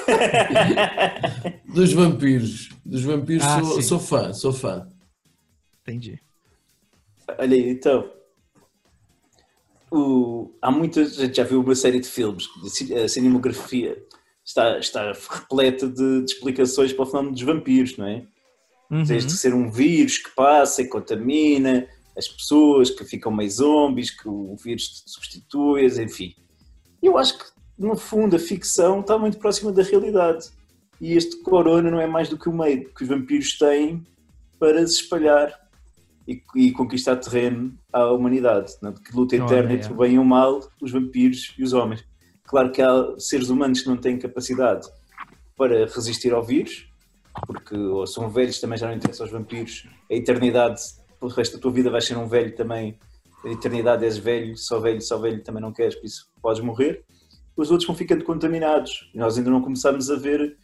[1.73, 2.69] dos vampiros.
[2.85, 4.87] Dos vampiros Ah, sou, sou fã, sou fã.
[5.81, 6.19] Entendi.
[7.37, 8.09] Olha aí, então.
[9.91, 12.47] O, há muita gente já viu uma série de filmes,
[13.03, 14.03] a cinematografia
[14.43, 18.25] está, está repleta de, de explicações para o fenómeno dos vampiros, não é?
[18.89, 19.03] Uhum.
[19.03, 24.27] Desde ser um vírus que passa e contamina as pessoas, que ficam meio zombies, que
[24.27, 26.35] o vírus te substitui, enfim.
[27.01, 27.45] Eu acho que,
[27.77, 30.49] no fundo, a ficção está muito próxima da realidade.
[31.01, 34.05] E este corona não é mais do que o meio que os vampiros têm
[34.59, 35.53] para se espalhar
[36.27, 38.73] e, e conquistar terreno à humanidade.
[38.81, 38.91] Não?
[38.91, 38.93] é?
[38.93, 39.75] Que luta eterna é.
[39.75, 42.03] entre o bem e o mal, os vampiros e os homens.
[42.45, 44.87] Claro que há seres humanos que não têm capacidade
[45.57, 46.87] para resistir ao vírus,
[47.47, 49.87] porque ou são velhos, também já não interessa aos vampiros.
[50.09, 50.81] A eternidade,
[51.19, 52.97] pelo resto da tua vida, vais ser um velho também.
[53.43, 57.03] A eternidade és velho, só velho, só velho também não queres, por isso podes morrer.
[57.55, 59.11] Os outros vão ficando contaminados.
[59.13, 60.57] E nós ainda não começamos a ver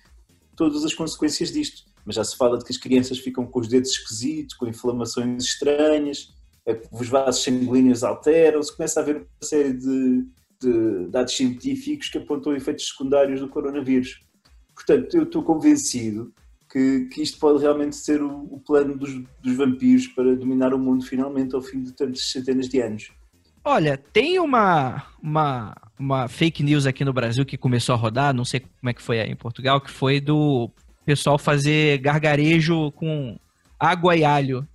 [0.60, 1.84] todas as consequências disto.
[2.06, 5.46] Mas já se fala de que as crianças ficam com os dedos esquisitos, com inflamações
[5.46, 6.34] estranhas,
[6.66, 10.26] é os vasos sanguíneos alteram-se, começa a haver uma série de,
[10.62, 14.20] de dados científicos que apontam efeitos secundários do coronavírus.
[14.76, 16.34] Portanto, eu estou convencido
[16.70, 20.78] que, que isto pode realmente ser o, o plano dos, dos vampiros para dominar o
[20.78, 23.12] mundo finalmente ao fim de tantas centenas de anos.
[23.70, 28.44] Olha, tem uma, uma, uma fake news aqui no Brasil que começou a rodar, não
[28.44, 30.72] sei como é que foi aí em Portugal, que foi do
[31.06, 33.38] pessoal fazer gargarejo com
[33.80, 34.68] água e alho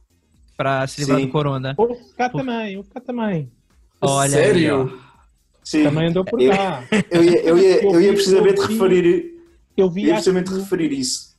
[0.57, 1.27] pra se livrar Sim.
[1.27, 1.75] do corona.
[1.77, 3.51] Houve cá também, houve cá também.
[4.01, 4.85] Olha Sério?
[4.95, 5.05] aí.
[5.65, 6.85] Sim, Também andou por eu, cá.
[7.11, 9.35] eu, ia, eu, ia, eu ia Eu precisamente vi- referir,
[9.77, 11.35] Eu eu vi ia precisamente referir isso.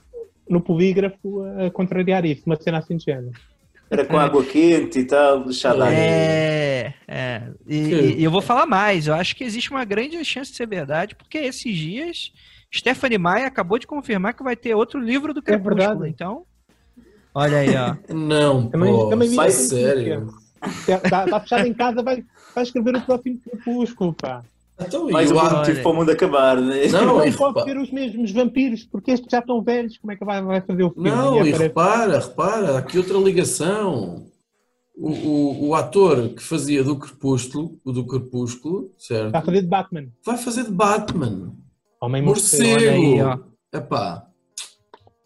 [0.50, 3.32] no polígrafo a contrariar isso, uma cena assim de género.
[3.90, 5.96] Era com água quente e tal, deixada ali.
[5.96, 7.44] É, é.
[7.68, 7.78] E,
[8.18, 9.08] e- eu vou falar mais.
[9.08, 12.32] Eu acho que existe uma grande chance de ser verdade, porque esses dias
[12.74, 15.76] Stephanie Maia acabou de confirmar que vai ter outro livro do Crepúsculo.
[15.76, 16.10] verdade.
[16.10, 16.44] então,
[17.34, 17.96] olha aí, ó.
[18.14, 20.22] Não, Também, pô, também essa sério.
[20.26, 20.96] notícia.
[21.04, 22.24] Está, está fechado em casa, vai,
[22.56, 24.44] vai escrever o próximo crepúsculo, pá.
[24.80, 25.58] Então, Mais um Olha.
[25.60, 26.88] motivo para o mundo acabar, né?
[26.88, 30.16] Não, Não e pode ser os mesmos vampiros, porque estes já estão velhos, como é
[30.18, 31.10] que vai, vai fazer o filme?
[31.10, 34.26] Não, e aparece- repara, repara, aqui outra ligação.
[34.98, 39.36] O, o, o ator que fazia do Crepúsculo, o do Crepúsculo, certo?
[39.36, 40.08] A fazer de Batman.
[40.26, 41.54] Vai fazer de Batman.
[42.02, 42.76] Homem Morcego.
[42.76, 43.40] Olha aí, ó.
[43.78, 44.26] Epá,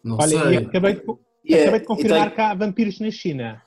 [0.02, 0.56] não Olha, e sei.
[0.58, 1.02] acabei de,
[1.44, 3.62] E é- acabei de confirmar tem- que há vampiros na China.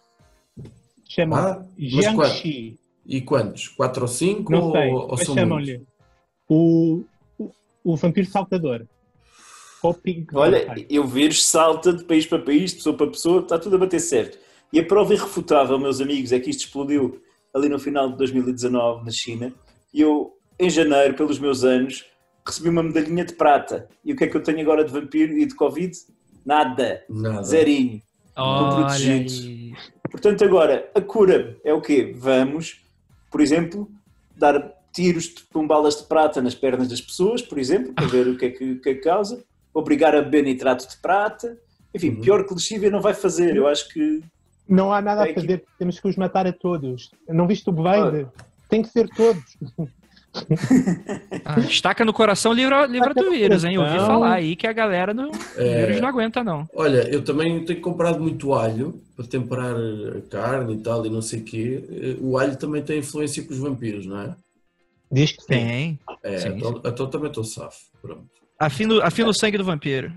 [1.08, 2.80] Chamam Ah, Jiangxi.
[3.06, 3.68] E quantos?
[3.70, 4.52] Quatro ou cinco?
[4.52, 5.84] Não ou, sei, ou são chamam-lhe
[6.48, 7.04] o,
[7.38, 7.52] o,
[7.84, 8.86] o vampiro saltador.
[9.82, 10.88] Ou Pink Olha, Vampire.
[10.90, 14.00] eu vejo salta de país para país, de pessoa para pessoa, está tudo a bater
[14.00, 14.38] certo.
[14.72, 17.22] E a prova irrefutável, meus amigos, é que isto explodiu
[17.54, 19.54] ali no final de 2019 na China.
[19.94, 22.06] E eu, em janeiro, pelos meus anos,
[22.46, 23.88] recebi uma medalhinha de prata.
[24.04, 25.96] E o que é que eu tenho agora de vampiro e de Covid?
[26.46, 27.04] Nada.
[27.10, 27.44] Nada.
[27.44, 28.02] Zerinho.
[28.36, 29.46] Olha protegidos.
[29.46, 29.74] aí.
[30.10, 32.14] Portanto, agora, a cura é o quê?
[32.18, 32.83] Vamos,
[33.34, 33.90] por exemplo,
[34.38, 38.38] dar tiros com balas de prata nas pernas das pessoas, por exemplo, para ver o
[38.38, 39.44] que é que, é que causa.
[39.74, 41.58] Obrigar a beber nitrato de prata.
[41.96, 42.22] Enfim, Uhum.
[42.22, 43.56] pior que lexívia não vai fazer.
[43.56, 44.22] Eu acho que
[44.70, 47.12] Não há nada É a que- fazer, temos que os matar a todos.
[47.28, 48.28] Não viste o Blade?
[48.70, 49.58] Tem que ser todos.
[51.46, 53.76] Ah, estaca no coração, livra, livra do vírus, hein?
[53.76, 55.86] Eu ouvi falar aí que a galera não, É.
[55.86, 56.68] vírus não aguenta, não.
[56.74, 61.22] Olha, eu também tenho comprado muito alho para temperar a carne e tal, e não
[61.22, 62.18] sei o quê.
[62.22, 64.36] O alho também tem influência com os vampiros, não é?
[65.12, 65.48] Diz que sim.
[65.48, 66.00] Tem.
[66.24, 67.80] É, Sim, então, então também estou safo.
[68.02, 68.26] Pronto.
[68.58, 70.12] Afina, o- afina o sangue do vampiro.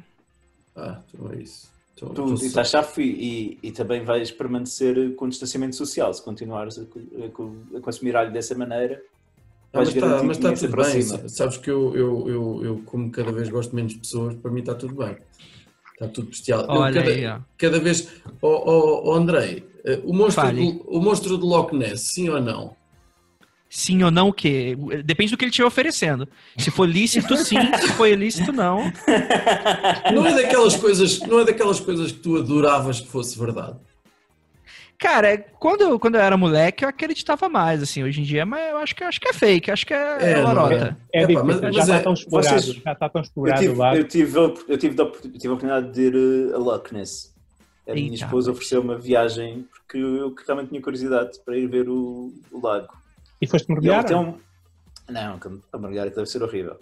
[0.75, 1.69] Ah, então é isso.
[1.95, 2.89] Então, tu estás safo.
[2.89, 6.13] chafo e, e, e também vais permanecer com distanciamento social.
[6.15, 9.03] Se continuares a, a a consumir alho dessa maneira,
[9.77, 11.03] mas está mas tá se tudo bem.
[11.29, 14.61] Sabes que eu, eu, eu, eu, como cada vez gosto menos de pessoas, para mim
[14.61, 15.17] está tudo bem.
[15.93, 16.63] Está tudo bestial.
[16.63, 17.39] Eu Olha cada, aí, ó.
[17.57, 18.09] cada vez.
[18.43, 20.73] Oh, oh, oh, Andrei, eh, o monstro, Fale.
[20.73, 22.77] do, o monstro de Loch Ness, sim ou não?
[23.69, 24.77] Sim ou não, o quê?
[25.05, 26.29] Depende do que ele estiver oferecendo.
[26.57, 27.57] Se for lícito, sim.
[27.81, 28.93] Se for ilícito, não.
[30.15, 33.77] Não é daquelas coisas, não é daquelas coisas que tu adoravas que fosse verdade.
[34.99, 38.03] Cara, quando, eu- quando eu era moleque, eu acreditava mais, assim.
[38.03, 40.33] Hoje em dia, mas eu acho que, acho que é fake, acho que é, É,
[40.33, 40.97] é lorota.
[41.13, 42.61] É Epá, difícil, mas- já está é- tão explorado.
[42.61, 43.97] vocês- Já está tão Eu explorado tive, lá.
[43.97, 47.35] eu, tive, eu tive, eu tive a oportunidade de ir eh, a Loch Ness.
[47.89, 51.89] A minha Eita, esposa ofereceu uma viagem porque eu realmente tinha curiosidade para ir ver
[51.89, 52.89] o, o lago.
[53.41, 54.05] E foste mergulhar?
[54.15, 54.35] um...
[55.09, 55.39] Não,
[55.73, 56.77] a mergulhar deve ser horrível.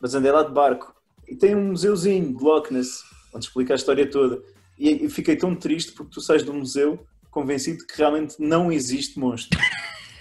[0.00, 0.94] Mas andei lá de barco
[1.26, 3.02] e tem um museuzinho de Loch Ness
[3.34, 4.40] onde explica a história toda.
[4.78, 9.18] E eu fiquei tão triste porque tu sais do museu convencido que realmente não existe
[9.18, 9.58] monstro.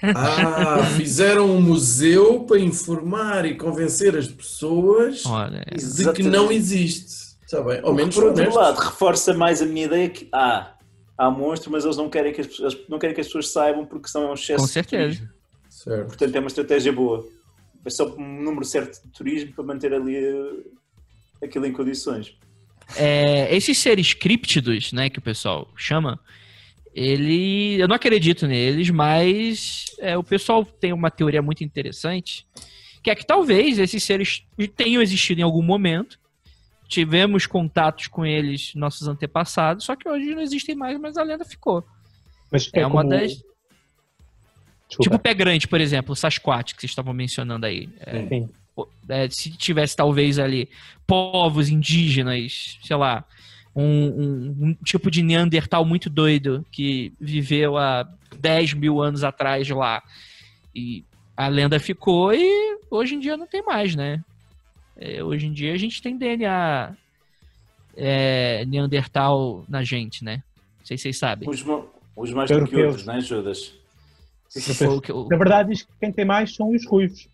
[0.02, 7.36] Ah, fizeram um museu para informar e convencer as pessoas Olha, de que não existe.
[7.46, 7.82] Está bem?
[7.84, 8.62] Ao menos por outro honestos.
[8.64, 10.74] lado, reforça mais a minha ideia que há,
[11.18, 13.86] há monstro, mas eles não querem que as, pessoas- não querem que as pessoas saibam
[13.86, 15.04] porque senão é um excesso com de certeza.
[15.18, 15.30] turismo.
[15.70, 16.08] Certo.
[16.08, 17.28] Portanto, é uma estratégia boa.
[17.86, 22.36] É só um número certo de turismo para manter ali eh, aquilo em condições.
[22.96, 26.20] É, esses seres críptidos, né, que o pessoal chama,
[26.94, 32.46] ele, eu não acredito neles, mas é, o pessoal tem uma teoria muito interessante,
[33.04, 34.44] que é que talvez esses seres
[34.76, 36.20] tenham existido em algum momento,
[36.88, 41.46] tivemos contatos com eles, nossos antepassados, só que hoje não existem mais, mas a lenda
[41.46, 41.84] ficou.
[42.52, 43.32] Mas É, uma como- das.
[44.88, 45.04] Desculpa.
[45.04, 47.88] Tipo o pé grande, por exemplo, o Sasquatch que vocês estavam mencionando aí.
[48.00, 48.44] É,
[49.26, 50.68] é, se tivesse talvez ali
[51.06, 53.24] povos indígenas, sei lá,
[53.76, 58.08] um, um- um tipo de Neandertal muito doido que viveu há
[58.40, 60.02] 10 mil anos atrás lá.
[60.76, 61.04] E
[61.38, 64.24] a lenda ficou e hoje em dia não tem mais, né?
[64.98, 66.94] É, hoje em dia a gente tem DNA
[67.96, 70.44] é, Neandertal na gente, né?
[70.80, 71.48] Não sei se vocês sabem.
[71.64, 73.74] Mo- uns mais do que outros, não é, Judas?
[75.12, 77.28] Eu- Na verdade, diz que quem tem mais são os ruivos.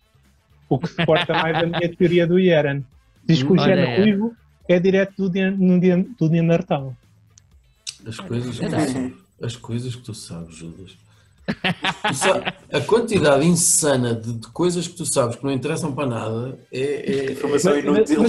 [0.68, 2.82] O que suporta mais a minha teoria do Ieran.
[3.24, 4.36] Diz que o Olha gene ruivo
[4.68, 6.94] é direto do, Nean- do Neandertal.
[8.06, 10.96] As coisas, que tu as coisas que tu sabes, Judas.
[11.46, 16.58] Tu a quantidade insana de, de coisas que tu sabes que não interessam para nada
[16.72, 16.80] é.
[16.80, 18.22] é- é- Informação Mas, inútil.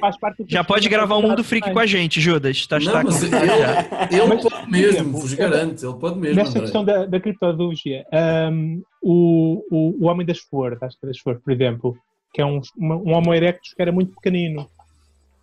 [0.00, 2.66] mas do que Já pode gravar o Mundo Freak com a gente, Judas.
[2.66, 6.36] Tá, Não, tá mas ele, ele Mas, pode mesmo, vos garanto, ele pode mesmo.
[6.36, 6.60] Nessa André.
[6.62, 8.04] questão da, da criptozoologia,
[8.50, 11.96] hum, o, o, o Homem das Flores, acho que é das Flores, por exemplo,
[12.32, 14.68] que é um, um Homo erectus que era muito pequenino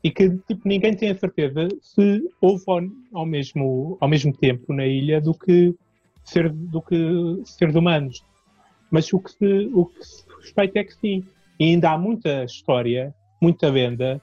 [0.03, 2.79] e que tipo, ninguém tem a certeza se houve ao,
[3.13, 5.75] ao mesmo, ao mesmo tempo na ilha do que,
[6.23, 6.95] ser, do que
[7.45, 8.23] seres humanos.
[8.89, 11.23] Mas o que, se, o que se suspeita é que sim.
[11.59, 14.21] E ainda há muita história, muita venda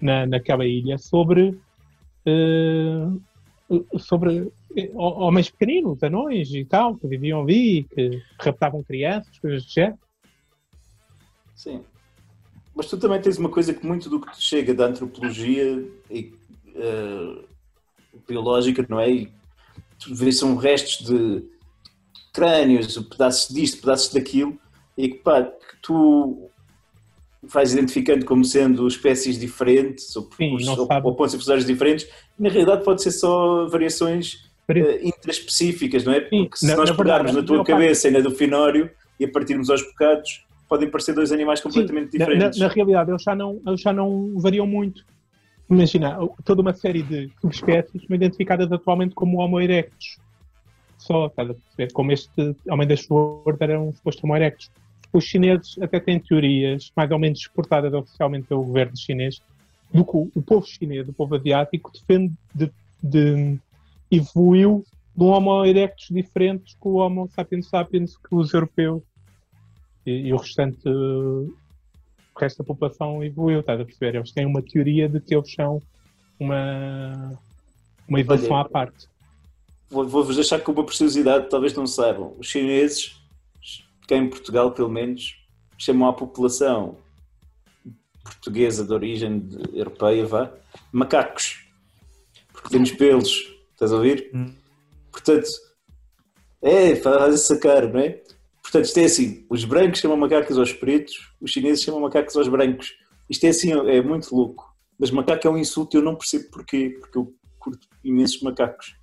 [0.00, 1.56] na, naquela ilha sobre
[2.26, 3.06] eh,
[3.98, 9.70] sobre eh, homens pequeninos, anões e tal, que viviam ali, que raptavam crianças, coisas do
[9.70, 9.98] género.
[11.54, 11.82] Sim.
[12.74, 16.32] Mas tu também tens uma coisa que muito do que te chega da antropologia e,
[16.74, 17.38] eh,
[18.26, 19.10] biológica, não é?
[19.10, 19.28] E
[19.98, 21.42] tu vês são restos de
[22.32, 24.58] crânios, pedaços disto, pedaços daquilo,
[24.96, 26.48] e que, pá, que tu
[27.42, 32.08] vais identificando como sendo espécies diferentes ou, Sim, ou, ou, pontos infusórios diferentes,
[32.38, 36.28] na realidade pode ser só variações eh, intraespecíficas, não é?
[36.28, 38.30] Sim, Porque se na- nós na verdade, pegarmos na tua parte- cabeça e na do
[38.30, 42.58] Finório e a partirmos aos bocados, podem parecer dois animais completamente Sim, diferentes.
[42.58, 45.04] Na, na realidade, eles já, não, eles já não variam muito.
[45.68, 46.16] Imagina,
[46.46, 50.16] toda uma série de subespécies são identificadas atualmente como Homo erectus.
[50.96, 51.92] Só, estás a perceber?
[51.92, 54.70] Como este Homem das Flores era um suposto Homo erectus.
[55.12, 59.42] Os chineses até têm teorias, mais ou menos exportadas oficialmente pelo governo chinês,
[59.92, 63.58] do que o, o povo chinês, o povo asiático, defende de, de
[64.10, 69.02] evoluiu de um Homo erectus diferente com o Homo sapiens sapiens que os europeus
[70.06, 74.16] e, e o restante o resto da população evoluiu, estás a perceber?
[74.16, 75.82] Eles têm uma teoria de que eles são
[76.40, 77.38] uma,
[78.08, 79.06] uma evolução Olha, à parte.
[79.90, 82.34] Vou- Vou-vos deixar com uma preciosidade, talvez não saibam.
[82.38, 83.16] Os chineses,
[84.08, 85.36] cá em Portugal pelo menos,
[85.76, 86.96] chamam a população
[88.24, 90.50] portuguesa de origem de- europeia, vá,
[90.90, 91.66] macacos.
[92.52, 94.30] Porque temos pelos, estás a ouvir?
[94.34, 94.54] Hum.
[95.10, 95.48] Portanto,
[96.62, 98.22] é, faz essa cara, não é?
[98.72, 102.48] Portanto, isto é assim, os brancos chamam macacos aos pretos, os chineses chamam macacos aos
[102.48, 102.94] brancos.
[103.28, 104.74] Isto é assim, é muito louco.
[104.98, 108.96] Mas macaco é um insulto e eu não percebo porquê, porque eu curto imensos macacos.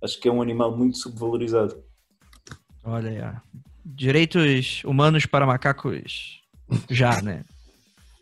[0.00, 1.82] Acho que é um animal muito subvalorizado.
[2.84, 3.60] Olha aí.
[3.84, 6.40] Direitos humanos para macacos
[6.88, 7.42] já, né?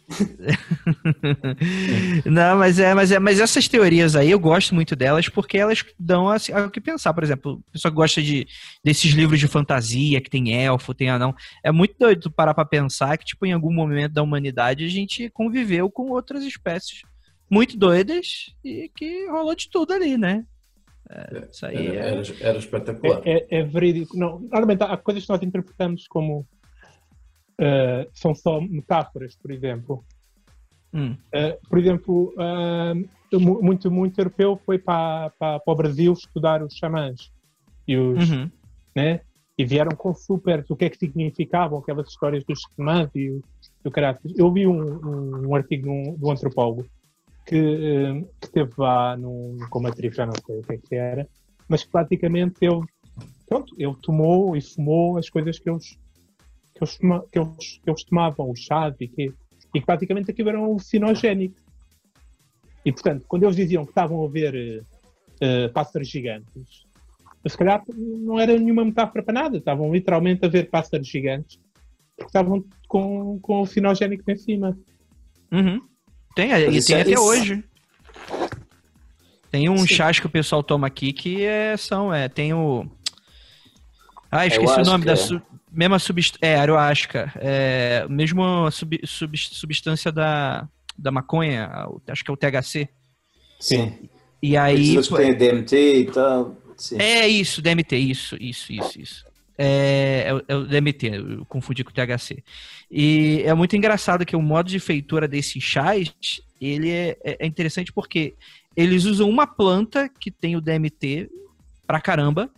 [2.24, 5.84] Não, mas é, mas é, mas essas teorias aí eu gosto muito delas porque elas
[5.98, 8.46] dão assim, o que pensar, por exemplo, a pessoa que gosta de
[8.84, 11.34] desses livros de fantasia que tem elfo, tem anão,
[11.64, 14.88] é muito doido tu parar para pensar que tipo em algum momento da humanidade a
[14.88, 17.00] gente conviveu com outras espécies
[17.50, 20.44] muito doidas e que rolou de tudo ali, né?
[21.08, 22.10] É, isso aí Era, é...
[22.10, 23.22] era, era espetacular.
[23.24, 24.16] É, é- é verídico.
[24.16, 26.46] Não, normalmente há coisas que nós interpretamos como
[27.60, 30.04] ah, são só metáforas, por exemplo.
[30.92, 32.32] Hum, Ah, por exemplo,
[33.32, 37.30] mu- muito, muito europeu foi para, para, para o Brasil estudar os xamãs
[37.86, 38.50] e, os, uhum.
[38.94, 39.20] né?
[39.58, 43.42] e vieram com super o que é que significavam aquelas histórias dos xamãs e o,
[43.84, 44.32] e o caráter.
[44.36, 46.86] Eu vi um, um, um artigo de um, de um antropólogo
[47.46, 50.94] que, que teve lá num, com uma tribo, já não sei o que é que
[50.94, 51.28] era,
[51.68, 52.80] mas que praticamente ele,
[53.48, 55.96] pronto, ele tomou e fumou as coisas que eles,
[56.76, 56.96] que eles,
[57.32, 59.32] que eles, que eles tomavam, os chás e que,
[59.74, 61.56] e que praticamente aquilo era um alucinogénico.
[62.84, 64.84] E portanto, quando eles diziam que estavam a ver
[65.40, 66.84] eh, pássaros gigantes,
[67.46, 71.58] se calhar não era nenhuma metáfora para nada, estavam literalmente a ver pássaros gigantes
[72.16, 74.78] porque estavam com, com alucinogénicos em cima.
[75.52, 75.80] Uhum.
[76.34, 77.64] Tem, e tem é- até isso- hoje.
[79.50, 79.94] Tem uns Sim.
[79.94, 82.84] chás que o pessoal toma aqui que é, são, é, tem o...
[84.30, 85.40] Ah, esqueci o nome da su...
[85.76, 89.00] mesma substância, é, ayahuasca, é, mesmo sub...
[89.04, 90.68] sub- substância da,
[90.98, 91.70] da maconha,
[92.08, 92.88] acho que é o THC.
[93.60, 93.92] Sim.
[94.42, 96.56] E Aí, eles têm DMT e tal.
[96.76, 96.96] Sim.
[97.00, 99.26] É isso, DMT, isso, isso, isso, isso.
[99.58, 102.42] É, é, o- é o DMT, eu confundi com o THC.
[102.90, 106.14] E é muito engraçado que o modo de feitura desses chás,
[106.60, 108.34] ele é, é- é interessante porque
[108.76, 111.30] eles usam uma planta que tem o DMT
[111.86, 112.50] pra caramba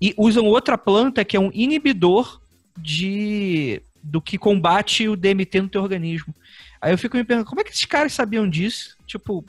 [0.00, 2.39] e usam outra planta que é um inibidor
[2.78, 6.34] de do que combate o DMT no teu organismo.
[6.80, 8.96] Aí eu fico me perguntando, como é que esses caras sabiam disso?
[9.06, 9.44] Tipo,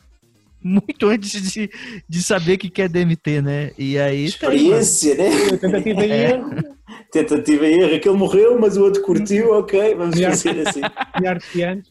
[0.63, 1.69] muito antes de,
[2.07, 3.71] de saber o que é DMT, né?
[3.77, 4.77] E aí tem, mano.
[4.79, 5.57] Experiência, né?
[5.57, 6.31] Tentativa e É.
[6.31, 6.49] erro,
[7.11, 7.95] Tentativa e erro.
[7.95, 10.81] Aquele morreu, mas o outro curtiu, ok, vamos fazer assim.
[11.19, 11.83] de.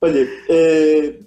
[0.00, 1.18] Olha, eh,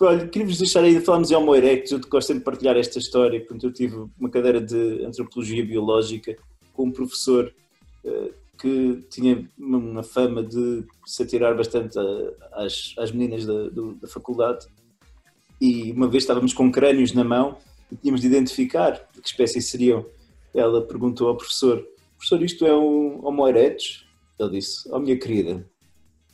[0.00, 3.38] olha queria-vos deixar aí, falámos em Homo erectus, eu gosto sempre de partilhar esta história,
[3.38, 6.36] portanto eu tive uma cadeira de Antropologia Biológica
[6.72, 7.52] com um professor
[8.58, 14.08] que tinha uma- fama de se atirar bastante a- às, às meninas da, do- da
[14.08, 14.66] faculdade
[15.60, 17.56] e uma vez estávamos com crânios na mão
[17.90, 20.04] e tínhamos de identificar de que espécie seriam.
[20.54, 21.86] Ela perguntou ao professor,
[22.16, 24.06] professor, isto é um Homo erectus?
[24.38, 25.64] Ele disse, oh minha querida,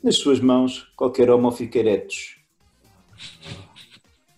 [0.03, 2.37] nas suas mãos qualquer Homo fica erectus.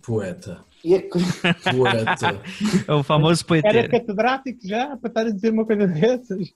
[0.02, 0.64] Poeta.
[0.84, 2.42] E é Poeta.
[2.88, 3.90] É o famoso Era poeteiro.
[3.92, 6.54] catedrático já para estar a dizer uma coisa dessas.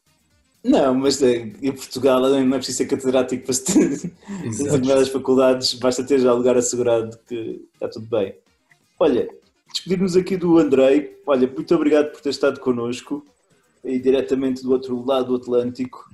[0.63, 4.11] Não, mas eh, em Portugal não é preciso ser catedrático para se ter
[4.59, 8.35] determinadas faculdades, basta ter já lugar assegurado que está tudo bem.
[8.99, 9.27] Olha,
[9.71, 11.19] despedir-nos aqui do Andrei.
[11.25, 13.25] Olha, muito obrigado por ter estado connosco
[13.83, 16.07] e diretamente do outro lado do Atlântico.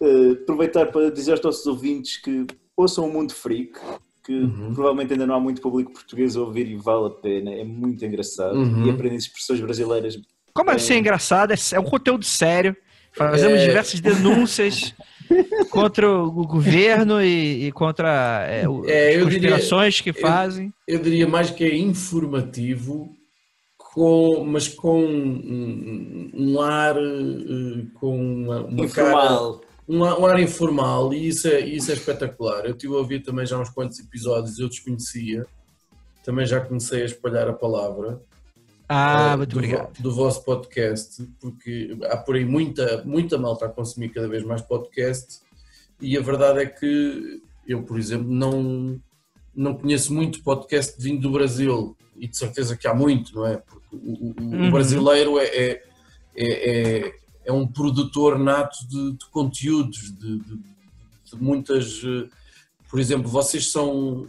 [0.00, 3.78] Eh, aproveitar para dizer aos nossos ouvintes que ouçam o Mundo Freak,
[4.24, 4.72] que Uhum.
[4.72, 8.04] provavelmente ainda não há muito público português a ouvir e vale a pena, é muito
[8.04, 8.86] engraçado Uhum.
[8.86, 10.16] e aprendem expressões brasileiras
[10.54, 11.52] Como assim é engraçado?
[11.52, 12.76] É, é um conteúdo sério.
[13.14, 13.66] Fazemos É.
[13.66, 14.94] diversas denúncias
[15.70, 20.72] contra o governo e, e contra é, o- É, as eu diria- conspirações que fazem.
[20.88, 23.14] Eu diria mais que é informativo,
[23.76, 29.60] com, mas com um, um ar, eh, com uma, uma cara, informal.
[29.88, 32.64] um, ar- um ar informal e isso é, isso é espetacular.
[32.64, 35.44] Eu estive a ouvir também já uns quantos episódios, eu desconhecia,
[36.24, 38.18] também já comecei a espalhar a palavra.
[38.94, 40.02] Ah, eh, muito do, obrigado.
[40.02, 44.60] do vosso podcast, porque há por aí muita, muita malta a consumir cada vez mais
[44.62, 45.40] podcast
[46.00, 49.00] e a verdade é que eu, por exemplo, não,
[49.54, 53.56] não conheço muito podcast vindo do Brasil e de certeza que há muito, não é?
[53.56, 54.70] Porque o, o- o Uhum.
[54.70, 55.82] brasileiro é, é,
[56.36, 56.70] é,
[57.06, 57.14] é-
[57.46, 62.02] é um produtor nato de, de conteúdos, de, de- de muitas.
[62.04, 62.28] eh,
[62.90, 64.28] Por exemplo, vocês são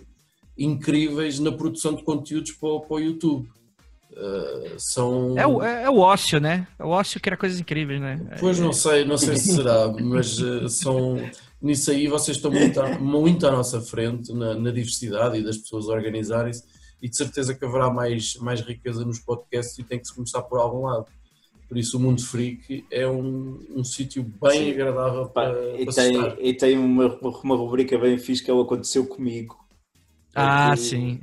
[0.58, 3.50] incríveis na produção de conteúdos para, o- para o YouTube.
[4.16, 5.38] Eh, são.
[5.38, 6.68] É o, é, é o ócio, né?
[6.78, 8.20] É o ócio cria coisas incríveis, né?
[8.40, 11.18] Pois não sei, não sei se será, mas eh, são
[11.62, 15.58] nisso aí vocês estão muito, à- muito à nossa frente na, na diversidade e das
[15.58, 16.64] pessoas organizarem-se
[17.02, 20.42] e de certeza que haverá mais, mais riqueza nos podcasts e tem que se começar
[20.44, 21.06] por algum lado.
[21.68, 24.72] Por isso o Mundo Freak é um, um sítio bem Sim.
[24.72, 26.36] agradável Pá, para, e para tem, estar.
[26.40, 27.08] e tem uma,
[27.44, 29.58] uma rubrica bem fixe que é o Aconteceu Comigo.
[30.36, 31.20] Ah, que sim.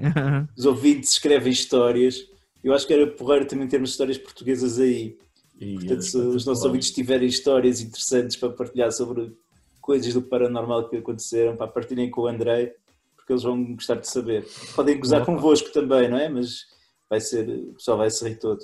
[0.56, 2.29] Os ouvintes escrevem histórias.
[2.62, 5.18] Eu acho que era porreiro também termos histórias portuguesas aí.
[5.60, 9.32] E, Portanto, eh, se os nossos ouvintes tiverem histórias interessantes para partilhar sobre
[9.80, 12.74] coisas do paranormal que aconteceram, para partilhem com o André,
[13.16, 14.46] porque eles vão gostar de saber.
[14.74, 15.32] Podem gozar Opa.
[15.32, 16.28] convosco também, não é?
[16.28, 16.66] Mas
[17.08, 18.60] vai ser, o pessoal vai se rir todo.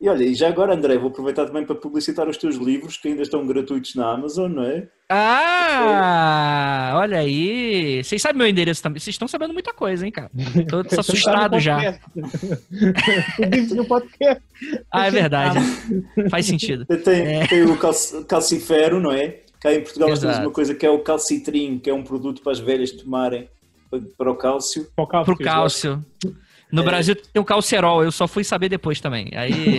[0.00, 3.08] E olha, e já agora, André, vou aproveitar também para publicitar os teus livros que
[3.08, 4.90] ainda estão gratuitos na Amazon, não é?
[5.10, 8.02] Ah, olha aí.
[8.02, 8.98] Vocês sabem meu endereço também.
[9.00, 10.30] Vocês estão sabendo muita coisa, hein, cara?
[10.68, 11.98] Tô, tô assustado já.
[13.74, 14.42] No podcast.
[14.90, 15.58] Ah, é verdade.
[16.30, 16.86] Faz sentido.
[16.86, 17.46] Tem, É.
[17.46, 19.40] tem o calci- calcifero, não é?
[19.60, 22.42] Cá em Portugal nós temos uma coisa que é o calcitrim, que é um produto
[22.42, 23.48] para as velhas tomarem
[24.18, 24.86] para- o cálcio.
[24.96, 25.34] Para o cálcio.
[25.36, 26.04] Pro cálcio.
[26.72, 26.84] No É.
[26.84, 29.30] Brasil tem o calcerol, eu só fui saber depois também.
[29.34, 29.78] Aí.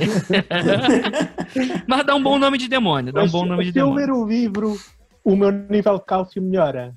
[1.87, 3.11] Mas dá um bom nome de demônio.
[3.11, 4.05] Dá um bom nome de se eu demônio.
[4.07, 4.79] ler o livro,
[5.25, 6.93] o meu nível de cálcio melhora.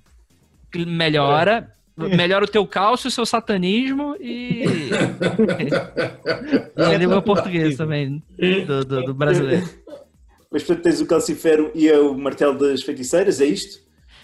[0.76, 1.72] Melhora.
[1.96, 4.62] Melhora o teu cálcio, o seu satanismo e.
[6.76, 8.22] e a língua portuguesa também.
[8.66, 9.68] Do, do- do brasileiro.
[10.50, 13.80] Mas portanto tens o calcifero e é o martelo das feiticeiras, é isto?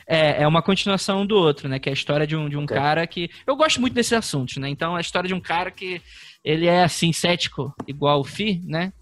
[0.07, 1.79] É, é uma continuação do outro, né?
[1.79, 2.77] Que é a história de um, de um Ok.
[2.77, 3.29] cara que.
[3.47, 4.69] Eu gosto muito desses assuntos, né?
[4.69, 6.01] Então, a história de um cara que
[6.45, 8.93] ele é assim, cético, igual o Fi, né?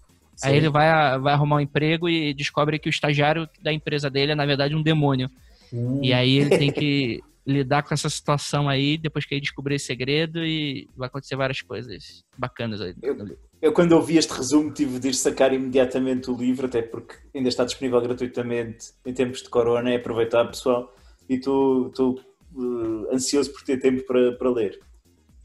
[0.41, 4.31] Aí ele vai, vai arrumar um emprego e descobre que o estagiário da empresa dele
[4.31, 5.29] é, na verdade, um demônio.
[5.71, 9.75] Uh, E aí ele tem que lidar com essa situação aí, depois que ele descobrir
[9.75, 12.95] esse segredo, e vai acontecer várias coisas bacanas aí.
[13.01, 13.37] no livro.
[13.61, 17.47] Eu quando ouvi este resumo tive de ir sacar imediatamente o livro, até porque ainda
[17.47, 20.93] está disponível gratuitamente em tempos de corona, é aproveitar pessoal,
[21.29, 22.19] e estou
[22.57, 24.79] eh, ansioso por ter tempo para, para ler.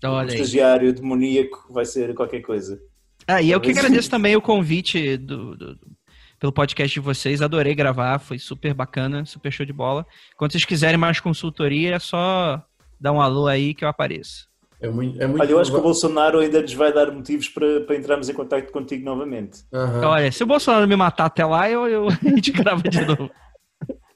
[0.05, 2.81] Olha estagiário demoníaco vai ser qualquer coisa.
[3.29, 5.99] Ah, e eu que agradeço também o convite do, do- do-
[6.41, 7.43] pelo podcast de vocês.
[7.43, 10.07] Adorei gravar, foi super bacana, super show de bola.
[10.37, 12.63] Quando vocês quiserem mais consultoria, é só
[13.01, 14.47] dar um alô aí que eu apareço.
[14.81, 17.49] é muito, é muito Olha, eu acho que o Bolsonaro ainda nos vai dar motivos
[17.49, 19.59] para, para entrarmos em contato contigo novamente.
[19.75, 20.07] Aham.
[20.07, 23.31] Olha, se o Bolsonaro me matar até lá, eu, eu, a gente grava de novo.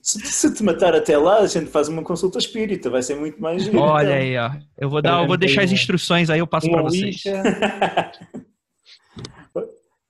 [0.01, 3.41] Se, se te matar até lá, a gente faz uma consulta espírita, vai ser muito
[3.43, 3.67] mais.
[3.75, 4.15] Olha então.
[4.15, 4.51] aí, ó.
[4.79, 7.23] Eu vou, dar, eu vou deixar as instruções aí, eu passo pra Uma vocês.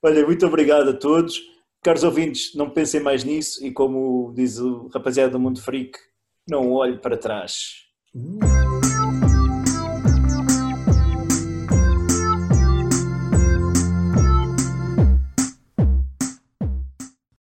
[0.03, 1.40] Olha, muito obrigado a todos.
[1.82, 5.98] Caros ouvintes, não pensem mais nisso e como diz o rapaziada do Mundo Freak,
[6.48, 7.86] não olhe para trás.
[8.14, 8.82] Uh.